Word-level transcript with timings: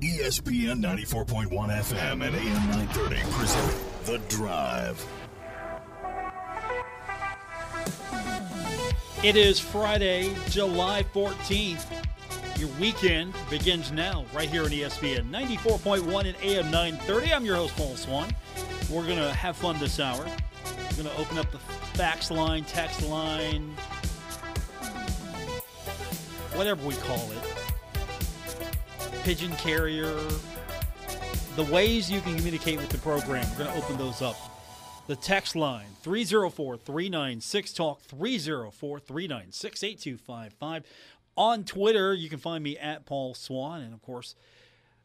ESPN 0.00 0.80
94.1 0.80 1.50
FM 1.50 2.26
and 2.26 2.34
AM 2.34 2.70
930 2.70 3.20
present 3.32 3.74
The 4.06 4.16
Drive. 4.34 5.06
It 9.22 9.36
is 9.36 9.60
Friday, 9.60 10.34
July 10.48 11.04
14th. 11.12 11.84
Your 12.58 12.70
weekend 12.80 13.34
begins 13.50 13.92
now, 13.92 14.24
right 14.32 14.48
here 14.48 14.64
on 14.64 14.70
ESPN 14.70 15.28
94.1 15.30 16.28
and 16.28 16.36
AM 16.42 16.70
930. 16.70 17.34
I'm 17.34 17.44
your 17.44 17.56
host, 17.56 17.76
Paul 17.76 17.94
Swann. 17.96 18.34
We're 18.90 19.04
going 19.04 19.18
to 19.18 19.34
have 19.34 19.54
fun 19.54 19.78
this 19.78 20.00
hour. 20.00 20.24
We're 20.24 21.04
going 21.04 21.14
to 21.14 21.16
open 21.18 21.36
up 21.36 21.52
the 21.52 21.58
fax 21.58 22.30
line, 22.30 22.64
text 22.64 23.02
line, 23.02 23.76
whatever 26.54 26.86
we 26.86 26.94
call 26.94 27.30
it, 27.32 27.49
pigeon 29.22 29.54
carrier, 29.56 30.14
the 31.56 31.64
ways 31.64 32.08
you 32.10 32.20
can 32.20 32.36
communicate 32.36 32.78
with 32.78 32.88
the 32.88 32.98
program. 32.98 33.44
We're 33.50 33.64
going 33.64 33.70
to 33.70 33.76
open 33.84 33.98
those 33.98 34.22
up. 34.22 34.36
The 35.08 35.16
text 35.16 35.56
line 35.56 35.88
304 36.02 36.76
396 36.78 37.72
Talk 37.72 38.00
304 38.02 39.00
396 39.00 39.84
8255. 39.84 40.84
On 41.36 41.64
Twitter, 41.64 42.14
you 42.14 42.28
can 42.28 42.38
find 42.38 42.64
me 42.64 42.78
at 42.78 43.06
Paul 43.06 43.34
Swann. 43.34 43.82
And 43.82 43.92
of 43.92 44.00
course, 44.02 44.36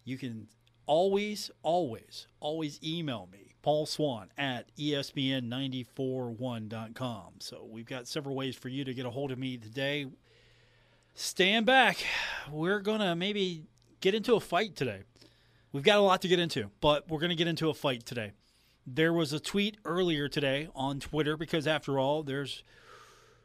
you 0.03 0.17
can 0.17 0.47
always, 0.85 1.49
always, 1.63 2.27
always 2.39 2.79
email 2.83 3.27
me, 3.31 3.55
Paul 3.61 3.85
Swann 3.85 4.29
at 4.37 4.75
ESPN941.com. 4.77 7.33
So 7.39 7.67
we've 7.69 7.85
got 7.85 8.07
several 8.07 8.35
ways 8.35 8.55
for 8.55 8.69
you 8.69 8.85
to 8.85 8.93
get 8.93 9.05
a 9.05 9.09
hold 9.09 9.31
of 9.31 9.39
me 9.39 9.57
today. 9.57 10.05
Stand 11.15 11.65
back. 11.65 11.97
We're 12.51 12.79
going 12.79 12.99
to 12.99 13.15
maybe 13.15 13.63
get 14.05 14.13
into 14.13 14.35
a 14.35 14.39
fight 14.39 14.75
today. 14.75 15.01
We've 15.71 15.83
got 15.83 15.97
a 15.97 16.01
lot 16.01 16.21
to 16.21 16.27
get 16.27 16.37
into, 16.37 16.69
but 16.79 17.09
we're 17.09 17.17
going 17.17 17.31
to 17.31 17.35
get 17.35 17.47
into 17.47 17.69
a 17.69 17.73
fight 17.73 18.05
today. 18.05 18.33
There 18.85 19.11
was 19.11 19.33
a 19.33 19.39
tweet 19.39 19.77
earlier 19.83 20.29
today 20.29 20.69
on 20.75 20.99
Twitter 20.99 21.35
because, 21.35 21.65
after 21.65 21.97
all, 21.97 22.21
there's 22.21 22.63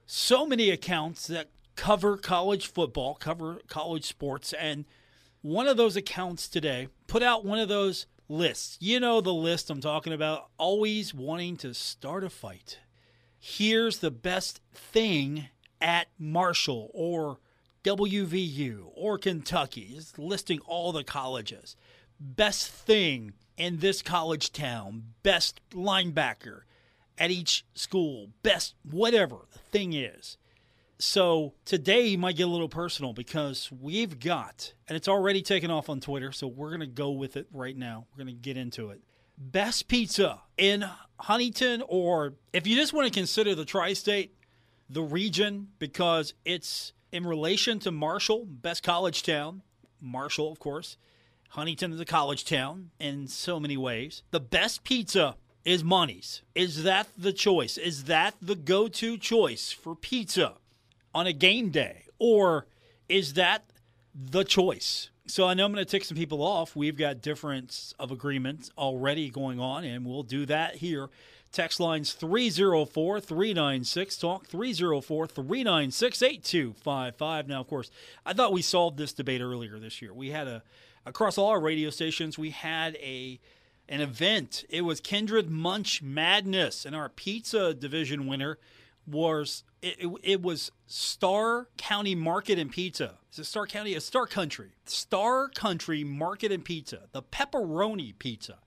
so 0.04 0.44
many 0.44 0.68
accounts 0.68 1.26
that 1.28 1.48
cover 1.76 2.18
college 2.18 2.66
football, 2.66 3.14
cover 3.14 3.60
college 3.68 4.04
sports, 4.04 4.52
and 4.52 4.84
one 5.40 5.66
of 5.66 5.78
those 5.78 5.96
accounts 5.96 6.46
today 6.46 6.88
put 7.06 7.22
out 7.22 7.42
one 7.42 7.58
of 7.58 7.70
those 7.70 8.04
lists. 8.28 8.76
You 8.80 9.00
know 9.00 9.22
the 9.22 9.32
list 9.32 9.70
I'm 9.70 9.80
talking 9.80 10.12
about, 10.12 10.50
always 10.58 11.14
wanting 11.14 11.56
to 11.56 11.72
start 11.72 12.22
a 12.22 12.28
fight. 12.28 12.80
Here's 13.38 14.00
the 14.00 14.10
best 14.10 14.60
thing 14.74 15.48
at 15.80 16.08
Marshall 16.18 16.90
or 16.92 17.38
WVU 17.84 18.90
or 18.94 19.18
Kentucky, 19.18 19.92
just 19.94 20.18
listing 20.18 20.60
all 20.66 20.92
the 20.92 21.04
colleges. 21.04 21.76
Best 22.18 22.68
thing 22.68 23.32
in 23.56 23.78
this 23.78 24.02
college 24.02 24.52
town, 24.52 25.04
best 25.22 25.60
linebacker 25.70 26.62
at 27.18 27.30
each 27.30 27.64
school, 27.74 28.28
best 28.42 28.74
whatever 28.82 29.46
the 29.52 29.58
thing 29.58 29.92
is. 29.92 30.36
So 30.98 31.54
today 31.64 32.16
might 32.16 32.36
get 32.36 32.46
a 32.46 32.50
little 32.50 32.68
personal 32.68 33.14
because 33.14 33.70
we've 33.72 34.20
got, 34.20 34.74
and 34.86 34.96
it's 34.96 35.08
already 35.08 35.40
taken 35.40 35.70
off 35.70 35.88
on 35.88 36.00
Twitter, 36.00 36.30
so 36.32 36.46
we're 36.46 36.68
going 36.68 36.80
to 36.80 36.86
go 36.86 37.10
with 37.10 37.38
it 37.38 37.46
right 37.52 37.76
now. 37.76 38.06
We're 38.10 38.24
going 38.24 38.36
to 38.36 38.42
get 38.42 38.58
into 38.58 38.90
it. 38.90 39.00
Best 39.38 39.88
pizza 39.88 40.42
in 40.58 40.84
Huntington, 41.18 41.82
or 41.88 42.34
if 42.52 42.66
you 42.66 42.76
just 42.76 42.92
want 42.92 43.06
to 43.06 43.18
consider 43.18 43.54
the 43.54 43.64
tri 43.64 43.94
state, 43.94 44.34
the 44.90 45.02
region, 45.02 45.68
because 45.78 46.34
it's 46.44 46.92
in 47.12 47.26
relation 47.26 47.78
to 47.80 47.90
Marshall, 47.90 48.44
best 48.46 48.82
college 48.82 49.22
town. 49.22 49.62
Marshall, 50.00 50.50
of 50.50 50.58
course. 50.58 50.96
Huntington 51.50 51.92
is 51.92 52.00
a 52.00 52.04
college 52.04 52.44
town 52.44 52.90
in 53.00 53.26
so 53.26 53.58
many 53.58 53.76
ways. 53.76 54.22
The 54.30 54.40
best 54.40 54.84
pizza 54.84 55.36
is 55.64 55.82
Monty's. 55.82 56.42
Is 56.54 56.84
that 56.84 57.08
the 57.18 57.32
choice? 57.32 57.76
Is 57.76 58.04
that 58.04 58.34
the 58.40 58.54
go 58.54 58.88
to 58.88 59.18
choice 59.18 59.72
for 59.72 59.94
pizza 59.94 60.54
on 61.14 61.26
a 61.26 61.32
game 61.32 61.70
day? 61.70 62.04
Or 62.18 62.66
is 63.08 63.34
that 63.34 63.64
the 64.14 64.44
choice? 64.44 65.10
So 65.26 65.46
I 65.46 65.54
know 65.54 65.64
I'm 65.64 65.72
going 65.72 65.84
to 65.84 65.90
tick 65.90 66.04
some 66.04 66.16
people 66.16 66.42
off. 66.42 66.74
We've 66.74 66.96
got 66.96 67.20
difference 67.20 67.94
of 67.98 68.10
agreements 68.10 68.70
already 68.78 69.30
going 69.30 69.60
on, 69.60 69.84
and 69.84 70.04
we'll 70.04 70.22
do 70.22 70.46
that 70.46 70.76
here. 70.76 71.08
Text 71.52 71.80
lines 71.80 72.12
304 72.12 73.20
396 73.20 74.16
Talk 74.16 74.46
304 74.46 75.26
396 75.26 76.22
8255. 76.22 77.48
Now, 77.48 77.60
of 77.60 77.66
course, 77.66 77.90
I 78.24 78.32
thought 78.32 78.52
we 78.52 78.62
solved 78.62 78.98
this 78.98 79.12
debate 79.12 79.40
earlier 79.40 79.78
this 79.78 80.00
year. 80.00 80.14
We 80.14 80.30
had 80.30 80.46
a 80.46 80.62
across 81.04 81.38
all 81.38 81.48
our 81.48 81.60
radio 81.60 81.90
stations, 81.90 82.38
we 82.38 82.50
had 82.50 82.96
a 82.96 83.40
an 83.88 84.00
event. 84.00 84.64
It 84.68 84.82
was 84.82 85.00
Kindred 85.00 85.50
Munch 85.50 86.00
Madness, 86.00 86.86
and 86.86 86.94
our 86.94 87.08
pizza 87.08 87.74
division 87.74 88.28
winner 88.28 88.58
was 89.04 89.64
it, 89.82 89.96
it, 89.98 90.10
it, 90.22 90.42
was 90.42 90.70
Star 90.86 91.68
County 91.76 92.14
Market 92.14 92.58
and 92.58 92.70
Pizza. 92.70 93.18
Is 93.32 93.40
it 93.40 93.44
Star 93.46 93.66
County? 93.66 93.94
It's 93.94 94.04
Star 94.04 94.26
Country. 94.26 94.72
Star 94.84 95.48
Country 95.48 96.04
Market 96.04 96.52
and 96.52 96.64
Pizza. 96.64 97.08
The 97.10 97.22
pepperoni 97.22 98.16
pizza 98.16 98.58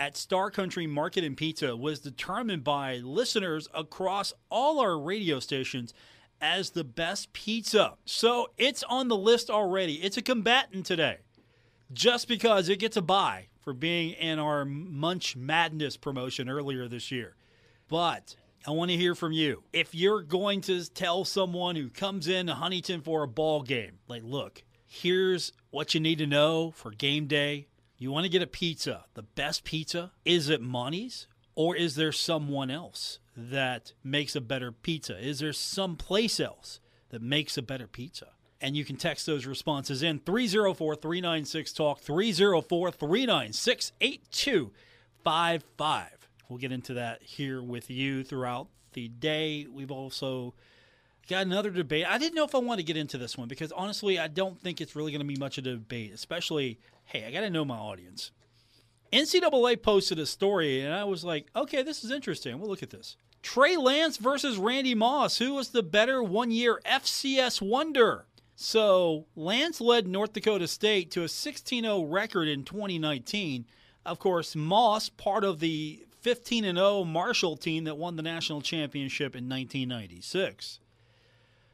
at 0.00 0.16
Star 0.16 0.50
Country 0.50 0.86
Market 0.86 1.24
and 1.24 1.36
Pizza 1.36 1.76
was 1.76 2.00
determined 2.00 2.64
by 2.64 2.96
listeners 2.96 3.68
across 3.74 4.32
all 4.50 4.80
our 4.80 4.98
radio 4.98 5.38
stations 5.38 5.92
as 6.40 6.70
the 6.70 6.84
best 6.84 7.34
pizza. 7.34 7.92
So 8.06 8.48
it's 8.56 8.82
on 8.84 9.08
the 9.08 9.16
list 9.16 9.50
already. 9.50 9.96
It's 9.96 10.16
a 10.16 10.22
combatant 10.22 10.86
today 10.86 11.18
just 11.92 12.28
because 12.28 12.70
it 12.70 12.78
gets 12.78 12.96
a 12.96 13.02
buy 13.02 13.48
for 13.60 13.74
being 13.74 14.12
in 14.12 14.38
our 14.38 14.64
Munch 14.64 15.36
Madness 15.36 15.98
promotion 15.98 16.48
earlier 16.48 16.88
this 16.88 17.10
year. 17.10 17.36
But 17.86 18.36
I 18.66 18.70
want 18.70 18.90
to 18.90 18.96
hear 18.96 19.14
from 19.14 19.32
you. 19.32 19.64
If 19.70 19.94
you're 19.94 20.22
going 20.22 20.62
to 20.62 20.82
tell 20.94 21.26
someone 21.26 21.76
who 21.76 21.90
comes 21.90 22.26
in 22.26 22.46
to 22.46 22.54
Huntington 22.54 23.02
for 23.02 23.22
a 23.22 23.28
ball 23.28 23.62
game, 23.62 23.98
like, 24.08 24.22
look, 24.24 24.62
here's 24.86 25.52
what 25.68 25.92
you 25.92 26.00
need 26.00 26.18
to 26.18 26.26
know 26.26 26.70
for 26.70 26.90
game 26.90 27.26
day. 27.26 27.66
You 28.00 28.10
want 28.10 28.24
to 28.24 28.30
get 28.30 28.40
a 28.40 28.46
pizza. 28.46 29.04
The 29.12 29.22
best 29.22 29.62
pizza? 29.62 30.12
Is 30.24 30.48
it 30.48 30.62
Monty's? 30.62 31.26
Or 31.54 31.76
is 31.76 31.96
there 31.96 32.12
someone 32.12 32.70
else 32.70 33.18
that 33.36 33.92
makes 34.02 34.34
a 34.34 34.40
better 34.40 34.72
pizza? 34.72 35.22
Is 35.22 35.40
there 35.40 35.52
someplace 35.52 36.40
else 36.40 36.80
that 37.10 37.20
makes 37.20 37.58
a 37.58 37.62
better 37.62 37.86
pizza? 37.86 38.28
and 38.60 38.76
you 38.76 38.84
can 38.84 38.96
text 38.96 39.26
those 39.26 39.46
responses 39.46 40.02
in 40.02 40.18
304 40.18 40.96
396 40.96 41.72
Talk, 41.72 42.00
304 42.00 42.90
396 42.90 43.92
8255. 44.00 46.28
We'll 46.48 46.58
get 46.58 46.72
into 46.72 46.94
that 46.94 47.22
here 47.22 47.62
with 47.62 47.90
you 47.90 48.24
throughout 48.24 48.68
the 48.92 49.08
day. 49.08 49.66
We've 49.70 49.90
also 49.90 50.54
got 51.30 51.46
another 51.46 51.70
debate. 51.70 52.04
I 52.06 52.18
didn't 52.18 52.34
know 52.34 52.44
if 52.44 52.54
I 52.54 52.58
want 52.58 52.80
to 52.80 52.84
get 52.84 52.96
into 52.96 53.16
this 53.16 53.38
one 53.38 53.48
because 53.48 53.72
honestly, 53.72 54.18
I 54.18 54.28
don't 54.28 54.60
think 54.60 54.80
it's 54.80 54.94
really 54.94 55.12
going 55.12 55.20
to 55.20 55.26
be 55.26 55.36
much 55.36 55.56
of 55.56 55.66
a 55.66 55.70
debate, 55.70 56.12
especially, 56.12 56.78
hey, 57.04 57.24
I 57.24 57.30
got 57.30 57.40
to 57.40 57.50
know 57.50 57.64
my 57.64 57.76
audience. 57.76 58.32
NCAA 59.12 59.82
posted 59.82 60.18
a 60.18 60.26
story, 60.26 60.82
and 60.82 60.92
I 60.92 61.04
was 61.04 61.24
like, 61.24 61.46
okay, 61.56 61.82
this 61.82 62.04
is 62.04 62.10
interesting. 62.10 62.58
We'll 62.58 62.68
look 62.68 62.82
at 62.82 62.90
this. 62.90 63.16
Trey 63.42 63.76
Lance 63.76 64.18
versus 64.18 64.58
Randy 64.58 64.94
Moss. 64.94 65.38
Who 65.38 65.54
was 65.54 65.70
the 65.70 65.82
better 65.82 66.22
one 66.22 66.50
year 66.50 66.80
FCS 66.84 67.62
wonder? 67.62 68.26
So 68.54 69.26
Lance 69.34 69.80
led 69.80 70.06
North 70.06 70.34
Dakota 70.34 70.68
State 70.68 71.10
to 71.12 71.22
a 71.22 71.28
16 71.28 71.82
0 71.82 72.02
record 72.04 72.46
in 72.46 72.64
2019. 72.64 73.64
Of 74.04 74.18
course, 74.18 74.54
Moss, 74.54 75.08
part 75.08 75.44
of 75.44 75.60
the 75.60 76.04
15 76.20 76.64
0 76.64 77.04
Marshall 77.04 77.56
team 77.56 77.84
that 77.84 77.96
won 77.96 78.16
the 78.16 78.22
national 78.22 78.60
championship 78.60 79.34
in 79.34 79.48
1996. 79.48 80.80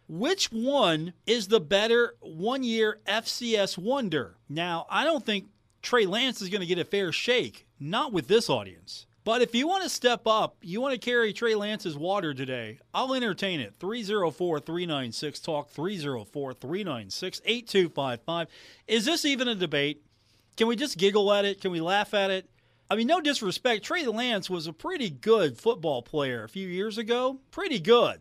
Which 0.09 0.53
one 0.53 1.15
is 1.27 1.49
the 1.49 1.61
better 1.61 2.15
one 2.21 2.63
year 2.63 3.01
FCS 3.07 3.77
wonder? 3.77 4.37
Now, 4.49 4.87
I 4.89 5.05
don't 5.05 5.27
think 5.27 5.49
Trey 5.83 6.07
Lance 6.07 6.41
is 6.41 6.49
going 6.49 6.61
to 6.61 6.67
get 6.67 6.79
a 6.79 6.85
fair 6.85 7.11
shake, 7.11 7.67
not 7.81 8.13
with 8.13 8.29
this 8.29 8.49
audience. 8.49 9.07
But 9.25 9.43
if 9.43 9.57
you 9.57 9.67
want 9.67 9.83
to 9.83 9.89
step 9.89 10.29
up, 10.29 10.57
you 10.63 10.81
want 10.81 10.95
to 10.95 11.01
carry 11.01 11.33
Trey 11.33 11.57
Lance's 11.57 11.99
water 11.99 12.33
today, 12.33 12.79
I'll 12.95 13.15
entertain 13.15 13.59
it. 13.59 13.75
304 13.81 14.61
396 14.61 15.41
Talk, 15.41 15.71
304 15.71 16.55
396 16.55 17.43
8255. 17.45 18.49
Is 18.87 19.05
this 19.05 19.25
even 19.25 19.49
a 19.49 19.57
debate? 19.57 20.05
Can 20.57 20.69
we 20.69 20.77
just 20.77 20.97
giggle 20.97 21.33
at 21.33 21.45
it? 21.45 21.61
Can 21.61 21.73
we 21.73 21.81
laugh 21.81 22.15
at 22.15 22.31
it? 22.31 22.49
I 22.89 22.95
mean, 22.95 23.09
no 23.09 23.21
disrespect. 23.21 23.85
Trey 23.85 24.07
Lance 24.07 24.49
was 24.49 24.69
a 24.69 24.73
pretty 24.73 25.11
good 25.11 25.59
football 25.59 26.03
player 26.03 26.45
a 26.45 26.49
few 26.49 26.69
years 26.69 26.97
ago. 26.97 27.41
Pretty 27.51 27.81
good. 27.81 28.21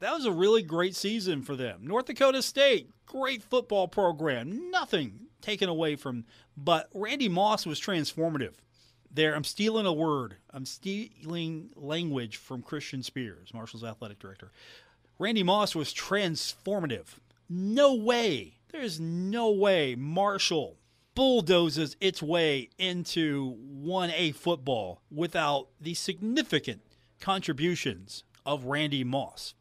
That 0.00 0.12
was 0.12 0.26
a 0.26 0.32
really 0.32 0.62
great 0.62 0.94
season 0.94 1.42
for 1.42 1.56
them. 1.56 1.80
North 1.82 2.06
Dakota 2.06 2.42
State, 2.42 2.90
great 3.06 3.42
football 3.42 3.88
program. 3.88 4.70
Nothing 4.70 5.20
taken 5.40 5.68
away 5.68 5.96
from, 5.96 6.24
but 6.56 6.88
Randy 6.94 7.28
Moss 7.28 7.66
was 7.66 7.80
transformative 7.80 8.54
there 9.16 9.34
i'm 9.34 9.44
stealing 9.44 9.86
a 9.86 9.92
word 9.92 10.36
i'm 10.50 10.66
stealing 10.66 11.70
language 11.74 12.36
from 12.36 12.60
christian 12.60 13.02
spears 13.02 13.54
marshall's 13.54 13.82
athletic 13.82 14.18
director 14.18 14.52
randy 15.18 15.42
moss 15.42 15.74
was 15.74 15.94
transformative 15.94 17.06
no 17.48 17.94
way 17.94 18.58
there's 18.72 19.00
no 19.00 19.50
way 19.50 19.94
marshall 19.94 20.76
bulldozes 21.14 21.96
its 21.98 22.22
way 22.22 22.68
into 22.78 23.56
1A 23.82 24.34
football 24.34 25.00
without 25.10 25.68
the 25.80 25.94
significant 25.94 26.82
contributions 27.20 28.22
of 28.44 28.66
Randy 28.66 29.02
Moss. 29.02 29.54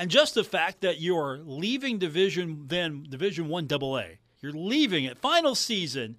And 0.00 0.10
just 0.10 0.32
the 0.32 0.44
fact 0.44 0.80
that 0.80 0.98
you're 0.98 1.40
leaving 1.44 1.98
division 1.98 2.64
then 2.68 3.04
division 3.10 3.48
1 3.48 3.68
AA, 3.70 4.02
you're 4.40 4.50
leaving 4.50 5.04
it 5.04 5.18
final 5.18 5.54
season 5.54 6.16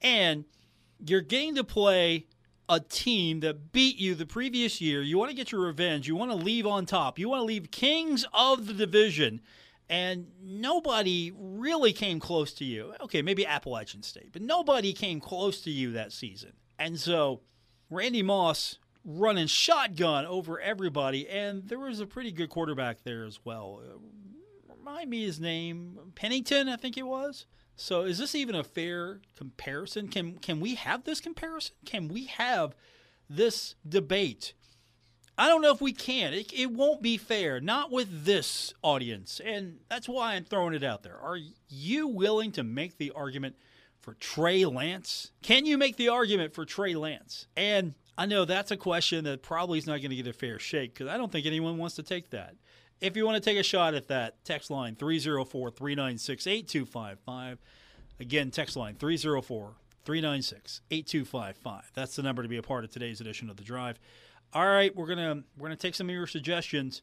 and 0.00 0.44
you're 1.04 1.20
getting 1.20 1.56
to 1.56 1.64
play 1.64 2.28
a 2.68 2.78
team 2.78 3.40
that 3.40 3.72
beat 3.72 3.96
you 3.96 4.14
the 4.14 4.24
previous 4.24 4.80
year. 4.80 5.02
You 5.02 5.18
want 5.18 5.32
to 5.32 5.36
get 5.36 5.50
your 5.50 5.62
revenge. 5.62 6.06
You 6.06 6.14
want 6.14 6.30
to 6.30 6.36
leave 6.36 6.64
on 6.64 6.86
top. 6.86 7.18
You 7.18 7.28
want 7.28 7.40
to 7.40 7.44
leave 7.44 7.72
kings 7.72 8.24
of 8.32 8.68
the 8.68 8.72
division 8.72 9.40
and 9.88 10.28
nobody 10.40 11.32
really 11.36 11.92
came 11.92 12.20
close 12.20 12.52
to 12.54 12.64
you. 12.64 12.94
Okay, 13.00 13.20
maybe 13.20 13.44
Appalachian 13.44 14.04
State, 14.04 14.32
but 14.32 14.42
nobody 14.42 14.92
came 14.92 15.18
close 15.18 15.60
to 15.62 15.72
you 15.72 15.90
that 15.90 16.12
season. 16.12 16.52
And 16.78 17.00
so 17.00 17.40
Randy 17.90 18.22
Moss 18.22 18.78
running 19.04 19.46
shotgun 19.46 20.26
over 20.26 20.60
everybody, 20.60 21.28
and 21.28 21.68
there 21.68 21.78
was 21.78 22.00
a 22.00 22.06
pretty 22.06 22.32
good 22.32 22.48
quarterback 22.48 23.02
there 23.04 23.24
as 23.24 23.40
well. 23.44 23.82
Uh, 23.84 23.98
remind 24.76 25.10
me 25.10 25.24
his 25.24 25.40
name, 25.40 25.98
Pennington, 26.14 26.68
I 26.68 26.76
think 26.76 26.96
it 26.96 27.06
was. 27.06 27.46
So 27.76 28.02
is 28.02 28.18
this 28.18 28.34
even 28.34 28.54
a 28.54 28.64
fair 28.64 29.20
comparison? 29.36 30.08
Can 30.08 30.38
can 30.38 30.60
we 30.60 30.76
have 30.76 31.04
this 31.04 31.20
comparison? 31.20 31.74
Can 31.84 32.08
we 32.08 32.26
have 32.26 32.74
this 33.28 33.74
debate? 33.88 34.54
I 35.36 35.48
don't 35.48 35.62
know 35.62 35.72
if 35.72 35.80
we 35.80 35.92
can. 35.92 36.32
It, 36.32 36.52
it 36.52 36.70
won't 36.70 37.02
be 37.02 37.16
fair, 37.16 37.60
not 37.60 37.90
with 37.90 38.24
this 38.24 38.72
audience. 38.82 39.40
And 39.44 39.80
that's 39.88 40.08
why 40.08 40.34
I'm 40.34 40.44
throwing 40.44 40.74
it 40.74 40.84
out 40.84 41.02
there. 41.02 41.18
Are 41.18 41.38
you 41.68 42.06
willing 42.06 42.52
to 42.52 42.62
make 42.62 42.98
the 42.98 43.10
argument 43.10 43.56
for 44.00 44.14
Trey 44.14 44.64
Lance? 44.64 45.32
Can 45.42 45.66
you 45.66 45.76
make 45.76 45.96
the 45.96 46.08
argument 46.08 46.54
for 46.54 46.64
Trey 46.64 46.94
Lance? 46.94 47.48
And 47.56 47.94
I 48.16 48.26
know 48.26 48.44
that's 48.44 48.70
a 48.70 48.76
question 48.76 49.24
that 49.24 49.42
probably 49.42 49.78
is 49.78 49.86
not 49.86 49.98
going 49.98 50.10
to 50.10 50.16
get 50.16 50.26
a 50.26 50.32
fair 50.32 50.58
shake 50.58 50.94
because 50.94 51.08
I 51.08 51.16
don't 51.16 51.32
think 51.32 51.46
anyone 51.46 51.78
wants 51.78 51.96
to 51.96 52.02
take 52.02 52.30
that. 52.30 52.54
If 53.00 53.16
you 53.16 53.26
want 53.26 53.42
to 53.42 53.50
take 53.50 53.58
a 53.58 53.62
shot 53.62 53.94
at 53.94 54.08
that, 54.08 54.44
text 54.44 54.70
line 54.70 54.94
304 54.94 55.70
396 55.70 56.46
8255. 56.46 57.58
Again, 58.20 58.50
text 58.50 58.76
line 58.76 58.94
304 58.94 59.72
396 60.04 60.80
8255. 60.90 61.90
That's 61.94 62.16
the 62.16 62.22
number 62.22 62.42
to 62.42 62.48
be 62.48 62.56
a 62.56 62.62
part 62.62 62.84
of 62.84 62.90
today's 62.90 63.20
edition 63.20 63.50
of 63.50 63.56
The 63.56 63.64
Drive 63.64 63.98
all 64.54 64.66
right, 64.66 64.94
we're 64.94 65.06
gonna 65.06 65.42
we're 65.58 65.68
gonna 65.68 65.76
take 65.76 65.96
some 65.96 66.08
of 66.08 66.14
your 66.14 66.26
suggestions. 66.26 67.02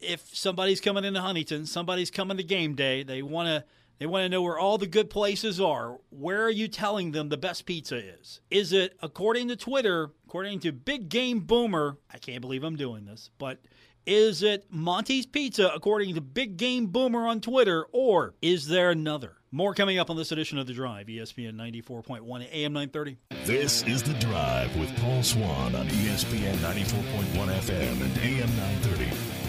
If 0.00 0.36
somebody's 0.36 0.80
coming 0.80 1.04
into 1.04 1.20
Huntington, 1.20 1.66
somebody's 1.66 2.10
coming 2.10 2.36
to 2.36 2.42
game 2.42 2.74
day, 2.74 3.02
they 3.02 3.22
wanna 3.22 3.64
they 3.98 4.06
want 4.06 4.24
to 4.24 4.28
know 4.28 4.42
where 4.42 4.58
all 4.58 4.78
the 4.78 4.86
good 4.86 5.10
places 5.10 5.60
are. 5.60 5.98
Where 6.10 6.42
are 6.42 6.50
you 6.50 6.68
telling 6.68 7.12
them 7.12 7.28
the 7.28 7.36
best 7.36 7.64
pizza 7.66 7.96
is? 7.96 8.40
Is 8.50 8.72
it 8.72 8.96
according 9.02 9.48
to 9.48 9.56
Twitter, 9.56 10.10
according 10.26 10.60
to 10.60 10.72
Big 10.72 11.08
Game 11.08 11.40
Boomer? 11.40 11.98
I 12.12 12.18
can't 12.18 12.40
believe 12.40 12.64
I'm 12.64 12.76
doing 12.76 13.04
this, 13.04 13.30
but 13.38 13.60
is 14.06 14.42
it 14.42 14.66
Monty's 14.70 15.26
Pizza 15.26 15.70
according 15.74 16.14
to 16.14 16.20
Big 16.20 16.56
Game 16.56 16.88
Boomer 16.88 17.26
on 17.26 17.40
Twitter, 17.40 17.86
or 17.92 18.34
is 18.42 18.66
there 18.66 18.90
another? 18.90 19.36
More 19.50 19.72
coming 19.72 19.98
up 19.98 20.10
on 20.10 20.16
this 20.16 20.32
edition 20.32 20.58
of 20.58 20.66
The 20.66 20.74
Drive, 20.74 21.06
ESPN 21.06 21.54
94.1 21.54 22.20
AM 22.52 22.72
930. 22.72 23.16
This 23.44 23.84
is 23.84 24.02
The 24.02 24.14
Drive 24.14 24.76
with 24.76 24.94
Paul 24.96 25.22
Swann 25.22 25.76
on 25.76 25.86
ESPN 25.86 26.56
94.1 26.56 27.32
FM 27.34 28.02
and 28.02 28.18
AM 28.18 28.56
930. 28.56 29.43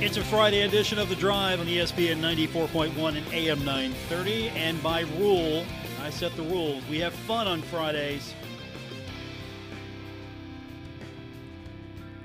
It's 0.00 0.16
a 0.16 0.24
Friday 0.24 0.62
edition 0.62 0.98
of 0.98 1.08
The 1.08 1.14
Drive 1.14 1.60
on 1.60 1.66
ESPN 1.66 2.18
94.1 2.20 3.16
and 3.16 3.26
AM 3.32 3.64
930. 3.64 4.48
And 4.48 4.82
by 4.82 5.02
rule, 5.16 5.64
I 6.02 6.10
set 6.10 6.34
the 6.36 6.42
rules. 6.42 6.82
We 6.90 6.98
have 6.98 7.12
fun 7.12 7.46
on 7.46 7.62
Fridays. 7.62 8.34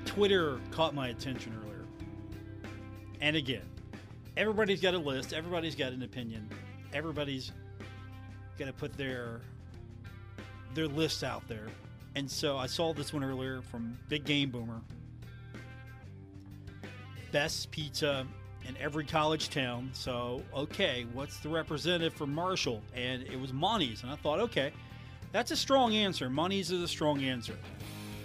Twitter 0.04 0.60
caught 0.72 0.94
my 0.94 1.08
attention 1.08 1.56
earlier. 1.62 1.84
And 3.20 3.36
again, 3.36 3.62
everybody's 4.36 4.80
got 4.80 4.94
a 4.94 4.98
list, 4.98 5.32
everybody's 5.32 5.76
got 5.76 5.92
an 5.92 6.02
opinion, 6.02 6.50
everybody's 6.92 7.52
got 8.58 8.66
to 8.66 8.72
put 8.72 8.92
their 8.94 9.40
their 10.74 10.88
list 10.88 11.22
out 11.22 11.46
there. 11.46 11.68
And 12.16 12.28
so 12.28 12.58
I 12.58 12.66
saw 12.66 12.92
this 12.92 13.12
one 13.12 13.22
earlier 13.22 13.62
from 13.62 13.96
Big 14.08 14.24
Game 14.24 14.50
Boomer. 14.50 14.80
Best 17.32 17.70
pizza 17.70 18.26
in 18.68 18.76
every 18.76 19.04
college 19.04 19.50
town. 19.50 19.90
So, 19.92 20.42
okay, 20.54 21.06
what's 21.12 21.38
the 21.38 21.48
representative 21.48 22.12
for 22.14 22.26
Marshall? 22.26 22.82
And 22.94 23.22
it 23.22 23.40
was 23.40 23.52
Monty's. 23.52 24.02
And 24.02 24.12
I 24.12 24.16
thought, 24.16 24.40
okay, 24.40 24.72
that's 25.32 25.50
a 25.50 25.56
strong 25.56 25.94
answer. 25.94 26.28
Monty's 26.28 26.70
is 26.70 26.82
a 26.82 26.88
strong 26.88 27.22
answer. 27.22 27.56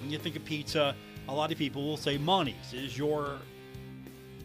When 0.01 0.11
you 0.11 0.17
think 0.17 0.35
of 0.35 0.45
pizza, 0.45 0.95
a 1.27 1.33
lot 1.33 1.51
of 1.51 1.57
people 1.57 1.83
will 1.83 1.97
say 1.97 2.17
Monty's 2.17 2.73
is 2.73 2.97
your 2.97 3.37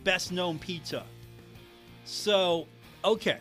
best 0.05 0.33
known 0.33 0.59
pizza. 0.59 1.05
So, 2.05 2.67
okay, 3.05 3.39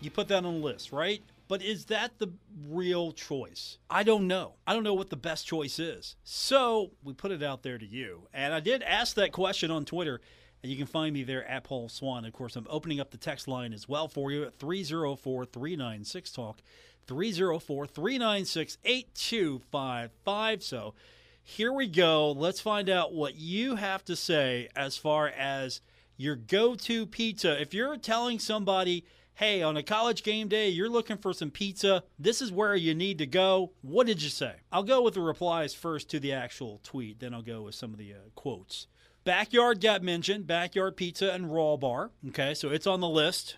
you 0.00 0.10
put 0.10 0.28
that 0.28 0.44
on 0.44 0.60
the 0.60 0.64
list, 0.64 0.92
right? 0.92 1.22
But 1.48 1.62
is 1.62 1.86
that 1.86 2.18
the 2.18 2.32
real 2.68 3.12
choice? 3.12 3.78
I 3.90 4.04
don't 4.04 4.26
know. 4.26 4.54
I 4.66 4.72
don't 4.72 4.84
know 4.84 4.94
what 4.94 5.10
the 5.10 5.16
best 5.16 5.46
choice 5.46 5.78
is. 5.78 6.16
So 6.24 6.92
we 7.02 7.12
put 7.12 7.30
it 7.30 7.42
out 7.42 7.62
there 7.62 7.78
to 7.78 7.86
you. 7.86 8.28
And 8.32 8.54
I 8.54 8.60
did 8.60 8.82
ask 8.82 9.16
that 9.16 9.32
question 9.32 9.70
on 9.70 9.84
Twitter, 9.84 10.20
you 10.62 10.76
can 10.76 10.86
find 10.86 11.12
me 11.12 11.24
there 11.24 11.44
at 11.48 11.64
Paul 11.64 11.88
Swann. 11.88 12.24
Of 12.24 12.32
course, 12.32 12.54
I'm 12.54 12.66
opening 12.70 13.00
up 13.00 13.10
the 13.10 13.16
text 13.16 13.48
line 13.48 13.72
as 13.72 13.88
well 13.88 14.06
for 14.08 14.30
you 14.30 14.44
at 14.44 14.54
304 14.54 15.44
396 15.44 16.30
Talk, 16.30 16.62
304 17.06 17.86
396 17.86 18.78
8255. 18.84 20.62
So 20.62 20.94
here 21.42 21.72
we 21.72 21.88
go. 21.88 22.30
Let's 22.30 22.60
find 22.60 22.88
out 22.88 23.12
what 23.12 23.34
you 23.34 23.76
have 23.76 24.04
to 24.04 24.14
say 24.14 24.68
as 24.76 24.96
far 24.96 25.28
as 25.28 25.80
your 26.16 26.36
go 26.36 26.74
to 26.76 27.06
pizza. 27.06 27.60
If 27.60 27.74
you're 27.74 27.96
telling 27.96 28.38
somebody, 28.38 29.04
hey, 29.34 29.62
on 29.62 29.76
a 29.76 29.82
college 29.82 30.22
game 30.22 30.46
day, 30.46 30.68
you're 30.68 30.88
looking 30.88 31.16
for 31.16 31.32
some 31.32 31.50
pizza, 31.50 32.04
this 32.18 32.40
is 32.40 32.52
where 32.52 32.76
you 32.76 32.94
need 32.94 33.18
to 33.18 33.26
go, 33.26 33.72
what 33.82 34.06
did 34.06 34.22
you 34.22 34.28
say? 34.30 34.56
I'll 34.70 34.84
go 34.84 35.02
with 35.02 35.14
the 35.14 35.20
replies 35.20 35.74
first 35.74 36.08
to 36.10 36.20
the 36.20 36.32
actual 36.32 36.80
tweet, 36.84 37.18
then 37.18 37.34
I'll 37.34 37.42
go 37.42 37.62
with 37.62 37.74
some 37.74 37.92
of 37.92 37.98
the 37.98 38.12
uh, 38.12 38.16
quotes. 38.36 38.86
Backyard 39.24 39.80
got 39.80 40.02
mentioned, 40.02 40.46
Backyard 40.46 40.96
Pizza 40.96 41.32
and 41.32 41.52
Raw 41.52 41.76
Bar. 41.76 42.10
Okay, 42.28 42.54
so 42.54 42.70
it's 42.70 42.86
on 42.86 43.00
the 43.00 43.08
list. 43.08 43.56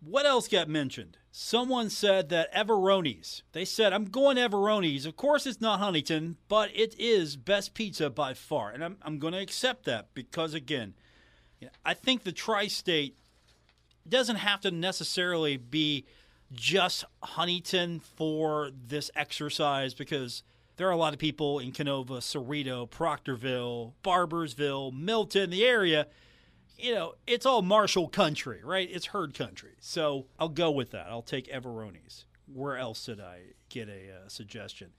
What 0.00 0.24
else 0.24 0.48
got 0.48 0.68
mentioned? 0.68 1.18
Someone 1.32 1.90
said 1.90 2.28
that 2.30 2.52
Everoni's. 2.54 3.42
They 3.52 3.64
said, 3.64 3.92
I'm 3.92 4.06
going 4.06 4.36
Everoni's. 4.36 5.06
Of 5.06 5.16
course, 5.16 5.46
it's 5.46 5.60
not 5.60 5.78
Huntington, 5.78 6.36
but 6.48 6.70
it 6.74 6.94
is 6.98 7.36
best 7.36 7.74
pizza 7.74 8.08
by 8.08 8.34
far. 8.34 8.70
And 8.70 8.82
I'm, 8.82 8.96
I'm 9.02 9.18
going 9.18 9.34
to 9.34 9.40
accept 9.40 9.84
that 9.84 10.08
because, 10.14 10.54
again, 10.54 10.94
I 11.84 11.94
think 11.94 12.24
the 12.24 12.32
tri 12.32 12.66
state 12.68 13.16
doesn't 14.08 14.36
have 14.36 14.60
to 14.62 14.70
necessarily 14.70 15.56
be 15.56 16.06
just 16.52 17.04
Huntington 17.22 18.00
for 18.00 18.70
this 18.74 19.10
exercise 19.14 19.94
because 19.94 20.42
there 20.80 20.88
are 20.88 20.92
a 20.92 20.96
lot 20.96 21.12
of 21.12 21.18
people 21.18 21.58
in 21.58 21.72
Kenova, 21.72 22.22
Ceredo, 22.22 22.88
Proctorville, 22.88 23.92
Barboursville, 24.02 24.92
Milton, 24.94 25.50
the 25.50 25.66
area. 25.66 26.06
You 26.78 26.94
know, 26.94 27.14
it's 27.26 27.44
all 27.44 27.60
Marshall 27.60 28.08
country, 28.08 28.62
right? 28.64 28.88
It's 28.90 29.06
herd 29.06 29.34
country. 29.34 29.72
So 29.80 30.24
I'll 30.38 30.48
go 30.48 30.70
with 30.70 30.90
that. 30.92 31.08
I'll 31.10 31.20
take 31.20 31.48
Everoni's. 31.48 32.24
Where 32.50 32.78
else 32.78 33.04
did 33.04 33.20
I 33.20 33.40
get 33.68 33.90
a 33.90 34.24
uh, 34.24 34.28
suggestion? 34.28 34.92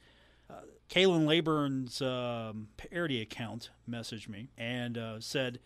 Uh, 0.48 0.62
Kalen 0.88 1.26
Layburn's 1.26 2.00
um, 2.00 2.68
parody 2.78 3.20
account 3.20 3.72
messaged 3.90 4.30
me 4.30 4.50
and 4.60 5.00
uh, 5.00 5.20
said, 5.20 5.60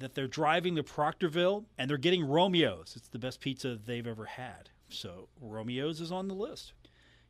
that 0.00 0.14
they're 0.14 0.26
driving 0.26 0.76
to 0.76 0.82
Proctorville 0.82 1.66
and 1.78 1.88
they're 1.88 1.98
getting 1.98 2.24
Romeo's. 2.24 2.94
It's 2.96 3.08
the 3.08 3.18
best 3.18 3.40
pizza 3.40 3.76
they've 3.76 4.06
ever 4.06 4.24
had. 4.24 4.70
So 4.88 5.28
Romeo's 5.40 6.00
is 6.00 6.10
on 6.10 6.26
the 6.26 6.34
list. 6.34 6.72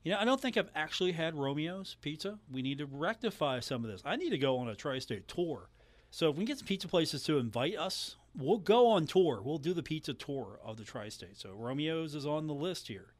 You 0.03 0.13
know, 0.13 0.19
I 0.19 0.25
don't 0.25 0.41
think 0.41 0.57
I've 0.57 0.71
actually 0.75 1.13
had 1.13 1.35
Romeo's 1.35 1.97
pizza. 2.01 2.39
We 2.51 2.63
need 2.63 2.79
to 2.79 2.87
rectify 2.87 3.61
some 3.61 3.85
of 3.85 3.91
this. 3.91 4.01
I 4.05 4.17
need 4.17 4.31
to 4.31 4.39
go 4.39 4.57
on 4.59 4.69
a 4.69 4.75
tri 4.75 4.99
state 4.99 5.29
tour. 5.29 5.69
So 6.11 6.31
if 6.31 6.37
we 6.37 6.45
get 6.45 6.59
some 6.59 6.67
pizza 6.67 6.89
places 6.89 7.23
to 7.25 7.39
invite 7.39 7.77
us, 7.77 8.17
we'll 8.35 8.59
go 8.59 8.89
on 8.89 9.07
tour. 9.07 9.43
We'll 9.45 9.59
do 9.59 9.75
the 9.75 9.83
pizza 9.83 10.15
tour 10.15 10.59
of 10.65 10.77
the 10.77 10.85
tri 10.85 11.09
state. 11.11 11.37
So 11.37 11.51
Romeo's 11.51 12.15
is 12.15 12.27
on 12.27 12.47
the 12.47 12.55
list 12.55 12.89
here. 12.89 13.13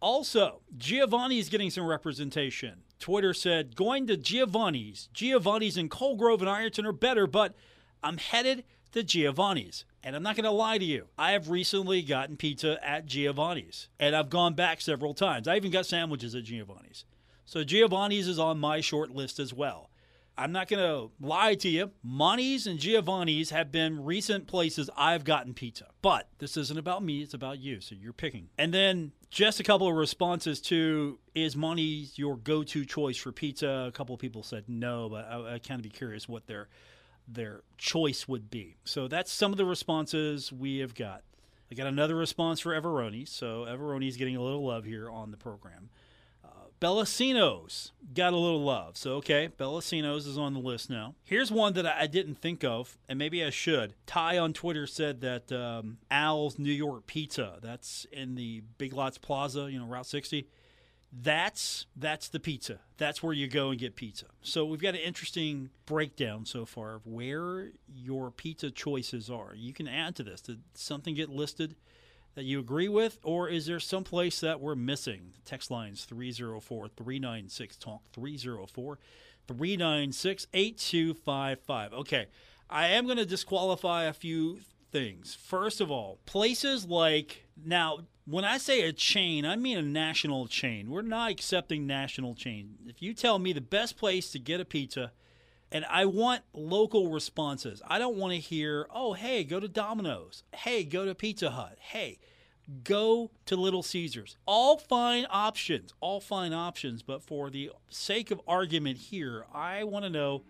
Also, 0.00 0.60
Giovanni's 0.76 1.48
getting 1.48 1.70
some 1.70 1.86
representation. 1.86 2.82
Twitter 2.98 3.34
said, 3.34 3.74
going 3.74 4.06
to 4.06 4.16
Giovanni's. 4.16 5.08
Giovanni's 5.12 5.76
in 5.76 5.88
Coal 5.88 6.16
Grove 6.16 6.42
and 6.42 6.50
Ironton 6.50 6.86
are 6.86 6.92
better, 6.92 7.26
but 7.26 7.54
I'm 8.02 8.18
headed 8.18 8.64
to 8.94 9.02
Giovanni's. 9.02 9.84
And 10.02 10.14
I'm 10.16 10.22
not 10.22 10.36
going 10.36 10.44
to 10.44 10.50
lie 10.50 10.78
to 10.78 10.84
you. 10.84 11.06
I 11.18 11.32
have 11.32 11.50
recently 11.50 12.02
gotten 12.02 12.36
pizza 12.36 12.78
at 12.86 13.06
Giovanni's, 13.06 13.88
and 13.98 14.14
I've 14.14 14.28
gone 14.30 14.54
back 14.54 14.80
several 14.80 15.14
times. 15.14 15.48
I 15.48 15.56
even 15.56 15.70
got 15.70 15.86
sandwiches 15.86 16.34
at 16.34 16.44
Giovanni's. 16.44 17.04
So 17.46 17.64
Giovanni's 17.64 18.28
is 18.28 18.38
on 18.38 18.58
my 18.58 18.80
short 18.80 19.10
list 19.10 19.38
as 19.38 19.52
well. 19.52 19.90
I'm 20.36 20.52
not 20.52 20.68
going 20.68 20.82
to 20.82 21.12
lie 21.24 21.54
to 21.54 21.68
you. 21.68 21.92
Monty's 22.02 22.66
and 22.66 22.78
Giovanni's 22.78 23.50
have 23.50 23.70
been 23.70 24.04
recent 24.04 24.46
places 24.46 24.90
I've 24.96 25.24
gotten 25.24 25.54
pizza. 25.54 25.86
But 26.02 26.28
this 26.38 26.56
isn't 26.56 26.78
about 26.78 27.04
me, 27.04 27.22
it's 27.22 27.34
about 27.34 27.60
you. 27.60 27.80
So 27.80 27.94
you're 27.94 28.12
picking. 28.12 28.48
And 28.58 28.74
then 28.74 29.12
just 29.30 29.60
a 29.60 29.62
couple 29.62 29.88
of 29.88 29.94
responses 29.94 30.60
to 30.62 31.18
is 31.34 31.56
Monty's 31.56 32.18
your 32.18 32.36
go 32.36 32.62
to 32.64 32.84
choice 32.84 33.16
for 33.16 33.32
pizza? 33.32 33.86
A 33.88 33.92
couple 33.92 34.14
of 34.14 34.20
people 34.20 34.42
said 34.42 34.64
no, 34.66 35.08
but 35.08 35.24
I, 35.26 35.54
I 35.54 35.58
kind 35.60 35.78
of 35.78 35.82
be 35.82 35.88
curious 35.88 36.28
what 36.28 36.46
their 36.46 36.68
their 37.26 37.62
choice 37.78 38.28
would 38.28 38.50
be. 38.50 38.76
So 38.84 39.08
that's 39.08 39.32
some 39.32 39.52
of 39.52 39.58
the 39.58 39.64
responses 39.64 40.52
we 40.52 40.78
have 40.78 40.94
got. 40.94 41.22
I 41.70 41.74
got 41.74 41.86
another 41.86 42.14
response 42.14 42.60
for 42.60 42.78
Everoni. 42.78 43.26
So 43.28 43.64
Everoni's 43.64 44.16
getting 44.16 44.36
a 44.36 44.42
little 44.42 44.64
love 44.64 44.84
here 44.84 45.10
on 45.10 45.30
the 45.30 45.36
program. 45.36 45.90
Bellacino's 46.84 47.92
got 48.12 48.34
a 48.34 48.36
little 48.36 48.62
love. 48.62 48.98
So, 48.98 49.14
okay, 49.14 49.48
Bellacino's 49.58 50.26
is 50.26 50.36
on 50.36 50.52
the 50.52 50.60
list 50.60 50.90
now. 50.90 51.14
Here's 51.24 51.50
one 51.50 51.72
that 51.74 51.86
I 51.86 52.06
didn't 52.06 52.34
think 52.34 52.62
of, 52.62 52.98
and 53.08 53.18
maybe 53.18 53.42
I 53.42 53.48
should. 53.48 53.94
Ty 54.04 54.36
on 54.36 54.52
Twitter 54.52 54.86
said 54.86 55.22
that 55.22 55.50
um, 55.50 55.96
Al's 56.10 56.58
New 56.58 56.72
York 56.72 57.06
Pizza, 57.06 57.58
that's 57.62 58.06
in 58.12 58.34
the 58.34 58.62
Big 58.76 58.92
Lots 58.92 59.16
Plaza, 59.16 59.68
you 59.70 59.78
know, 59.78 59.86
Route 59.86 60.04
60. 60.04 60.46
That's 61.22 61.86
that's 61.94 62.28
the 62.28 62.40
pizza. 62.40 62.80
That's 62.96 63.22
where 63.22 63.32
you 63.32 63.46
go 63.46 63.70
and 63.70 63.78
get 63.78 63.94
pizza. 63.94 64.26
So 64.42 64.64
we've 64.64 64.80
got 64.80 64.94
an 64.94 65.00
interesting 65.00 65.70
breakdown 65.86 66.44
so 66.44 66.64
far 66.66 66.94
of 66.94 67.06
where 67.06 67.70
your 67.94 68.30
pizza 68.32 68.70
choices 68.70 69.30
are. 69.30 69.52
You 69.54 69.72
can 69.72 69.86
add 69.86 70.16
to 70.16 70.24
this. 70.24 70.40
Did 70.40 70.62
something 70.74 71.14
get 71.14 71.28
listed? 71.28 71.76
that 72.34 72.44
you 72.44 72.58
agree 72.58 72.88
with, 72.88 73.18
or 73.22 73.48
is 73.48 73.66
there 73.66 73.80
some 73.80 74.04
place 74.04 74.40
that 74.40 74.60
we're 74.60 74.74
missing? 74.74 75.32
Text 75.44 75.70
lines 75.70 76.04
304 76.04 76.88
396 76.88 77.76
Talk 77.76 78.02
304 78.12 78.98
396 79.46 80.46
8255. 80.52 81.92
Okay, 81.92 82.26
I 82.68 82.88
am 82.88 83.04
going 83.04 83.18
to 83.18 83.26
disqualify 83.26 84.04
a 84.04 84.12
few 84.12 84.58
things. 84.90 85.34
First 85.34 85.80
of 85.80 85.90
all, 85.90 86.18
places 86.26 86.86
like, 86.86 87.43
now, 87.62 88.00
when 88.26 88.44
I 88.44 88.58
say 88.58 88.82
a 88.82 88.92
chain, 88.92 89.44
I 89.44 89.56
mean 89.56 89.78
a 89.78 89.82
national 89.82 90.46
chain. 90.46 90.90
We're 90.90 91.02
not 91.02 91.30
accepting 91.30 91.86
national 91.86 92.34
chain. 92.34 92.76
If 92.86 93.02
you 93.02 93.14
tell 93.14 93.38
me 93.38 93.52
the 93.52 93.60
best 93.60 93.96
place 93.96 94.30
to 94.32 94.38
get 94.38 94.60
a 94.60 94.64
pizza, 94.64 95.12
and 95.70 95.84
I 95.90 96.04
want 96.04 96.42
local 96.52 97.10
responses. 97.10 97.82
I 97.86 97.98
don't 97.98 98.16
want 98.16 98.32
to 98.32 98.38
hear, 98.38 98.86
oh, 98.94 99.14
hey, 99.14 99.42
go 99.42 99.58
to 99.58 99.66
Domino's. 99.66 100.44
Hey, 100.54 100.84
go 100.84 101.04
to 101.04 101.14
Pizza 101.16 101.50
Hut. 101.50 101.78
Hey, 101.80 102.20
go 102.84 103.32
to 103.46 103.56
Little 103.56 103.82
Caesars. 103.82 104.36
All 104.46 104.78
fine 104.78 105.26
options, 105.28 105.92
all 106.00 106.20
fine 106.20 106.52
options. 106.52 107.02
But 107.02 107.22
for 107.22 107.50
the 107.50 107.72
sake 107.88 108.30
of 108.30 108.40
argument 108.46 108.98
here, 108.98 109.46
I 109.52 109.82
want 109.82 110.04
to 110.04 110.10
know 110.10 110.44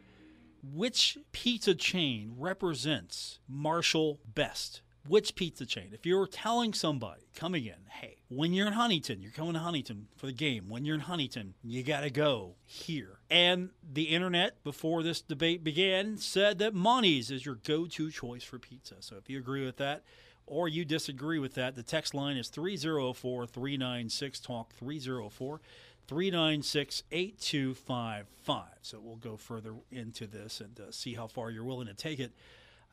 which 0.63 1.17
pizza 1.33 1.75
chain 1.75 2.35
represents 2.37 3.39
Marshall 3.49 4.21
best 4.35 4.83
which 5.07 5.35
pizza 5.35 5.67
chain? 5.67 5.91
If 5.93 6.07
you're 6.07 6.27
telling 6.27 6.73
somebody 6.73 7.29
coming 7.35 7.67
in, 7.67 7.87
hey, 8.01 8.19
when 8.29 8.53
you're 8.53 8.67
in 8.67 8.73
Huntington, 8.73 9.21
you're 9.21 9.33
coming 9.33 9.53
to 9.55 9.59
Huntington 9.59 10.09
for 10.17 10.27
the 10.27 10.33
game. 10.33 10.69
When 10.69 10.85
you're 10.85 10.95
in 10.95 11.03
Huntington, 11.03 11.55
you 11.63 11.83
got 11.83 12.01
to 12.01 12.11
go 12.11 12.55
here. 12.65 13.19
And 13.31 13.71
the 13.83 14.05
internet, 14.05 14.63
before 14.65 15.03
this 15.03 15.21
debate 15.21 15.63
began, 15.63 16.17
said 16.17 16.59
that 16.59 16.75
Monty's 16.75 17.31
is 17.31 17.45
your 17.45 17.57
go 17.57 17.87
to 17.87 18.11
choice 18.11 18.45
for 18.45 18.59
pizza. 18.59 18.97
So 19.01 19.17
if 19.17 19.29
you 19.29 19.39
agree 19.39 19.65
with 19.65 19.77
that, 19.77 20.05
or 20.47 20.69
you 20.69 20.85
disagree 20.85 21.39
with 21.39 21.55
that, 21.55 21.75
the 21.75 21.83
text 21.83 22.15
line 22.15 22.37
is 22.37 22.49
304 22.49 23.47
396 23.47 24.41
Talk 24.41 24.73
304 24.75 25.61
396 26.07 27.03
8255. 27.11 28.65
So 28.83 29.01
we'll 29.01 29.17
go 29.17 29.37
further 29.37 29.75
into 29.91 30.27
this 30.27 30.61
and 30.61 30.79
uh, 30.79 30.91
see 30.91 31.15
how 31.15 31.27
far 31.27 31.51
you're 31.51 31.65
willing 31.65 31.87
to 31.87 31.95
take 31.95 32.21
it. 32.21 32.33